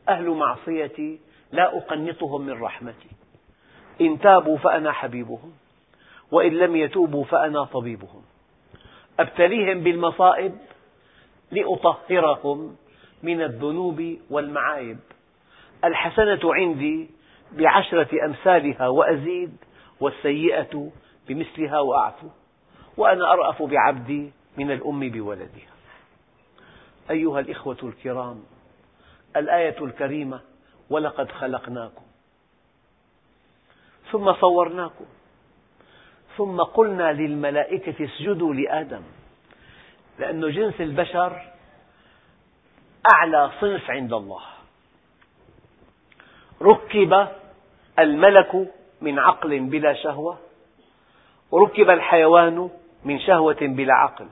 أهل 0.09 0.29
معصيتي 0.29 1.19
لا 1.51 1.77
أقنطهم 1.77 2.41
من 2.41 2.61
رحمتي. 2.61 3.09
إن 4.01 4.19
تابوا 4.19 4.57
فأنا 4.57 4.91
حبيبهم 4.91 5.51
وإن 6.31 6.51
لم 6.51 6.75
يتوبوا 6.75 7.23
فأنا 7.23 7.63
طبيبهم. 7.63 8.21
أبتليهم 9.19 9.79
بالمصائب 9.79 10.55
لأطهرهم 11.51 12.75
من 13.23 13.41
الذنوب 13.41 14.17
والمعايب. 14.29 14.99
الحسنة 15.83 16.39
عندي 16.43 17.09
بعشرة 17.51 18.25
أمثالها 18.25 18.87
وأزيد 18.87 19.57
والسيئة 19.99 20.91
بمثلها 21.33 21.79
وأعفو 21.79 22.27
وأنا 22.97 23.33
أرأف 23.33 23.63
بعبدي 23.63 24.31
من 24.57 24.71
الأم 24.71 25.09
بولدها. 25.09 25.71
أيها 27.09 27.39
الإخوة 27.39 27.77
الكرام 27.83 28.43
الآية 29.35 29.83
الكريمة 29.83 30.41
ولقد 30.89 31.31
خلقناكم 31.31 32.03
ثم 34.11 34.33
صورناكم 34.33 35.05
ثم 36.37 36.61
قلنا 36.61 37.13
للملائكة 37.13 38.05
اسجدوا 38.05 38.53
لآدم 38.53 39.01
لأن 40.19 40.51
جنس 40.51 40.81
البشر 40.81 41.41
أعلى 43.13 43.51
صنف 43.61 43.89
عند 43.91 44.13
الله. 44.13 44.41
ركب 46.61 47.27
الملك 47.99 48.71
من 49.01 49.19
عقل 49.19 49.59
بلا 49.59 49.93
شهوة 49.93 50.37
وركب 51.51 51.89
الحيوان 51.89 52.69
من 53.05 53.19
شهوة 53.19 53.57
بلا 53.61 53.93
عقل. 53.93 54.27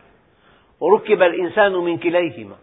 وركب 0.80 1.22
الإنسان 1.22 1.74
من 1.74 1.98
كليهما. 1.98 2.56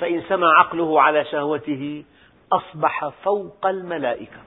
فإن 0.00 0.22
سمى 0.28 0.46
عقله 0.46 1.00
على 1.00 1.24
شهوته 1.24 2.04
أصبح 2.52 3.08
فوق 3.08 3.66
الملائكة. 3.66 4.40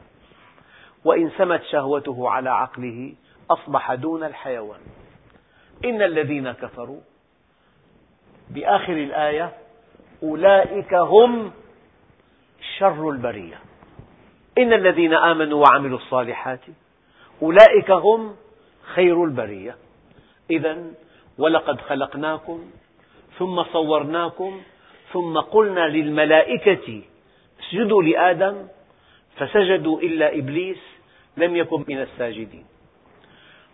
وإن 1.06 1.32
سمت 1.38 1.64
شهوته 1.64 2.30
على 2.30 2.50
عقله 2.50 3.14
أصبح 3.52 3.94
دون 3.94 4.24
الحيوان. 4.24 4.80
إن 5.86 6.02
الذين 6.02 6.52
كفروا 6.52 7.00
بآخر 8.50 8.94
الآية 8.94 9.52
أولئك 10.24 10.94
هم 10.94 11.52
شر 12.78 13.10
البرية. 13.10 13.60
إن 14.58 14.74
الذين 14.74 15.14
آمنوا 15.14 15.64
وعملوا 15.64 15.98
الصالحات 15.98 16.60
أولئك 17.42 17.92
هم 17.92 18.36
خير 18.96 19.24
البرية. 19.24 19.76
إذا 20.50 20.78
ولقد 21.38 21.82
خلقناكم 21.82 22.72
ثم 23.38 23.64
صورناكم 23.64 24.62
ثم 25.14 25.40
قلنا 25.40 25.88
للملائكة 25.88 27.02
اسجدوا 27.60 28.04
لآدم 28.04 28.68
فسجدوا 29.36 30.02
إلا 30.02 30.38
إبليس 30.38 30.82
لم 31.38 31.56
يكن 31.56 31.86
من 31.88 32.02
الساجدين. 32.02 32.66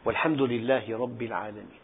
والحمد 0.05 0.41
لله 0.41 0.97
رب 0.97 1.21
العالمين. 1.21 1.82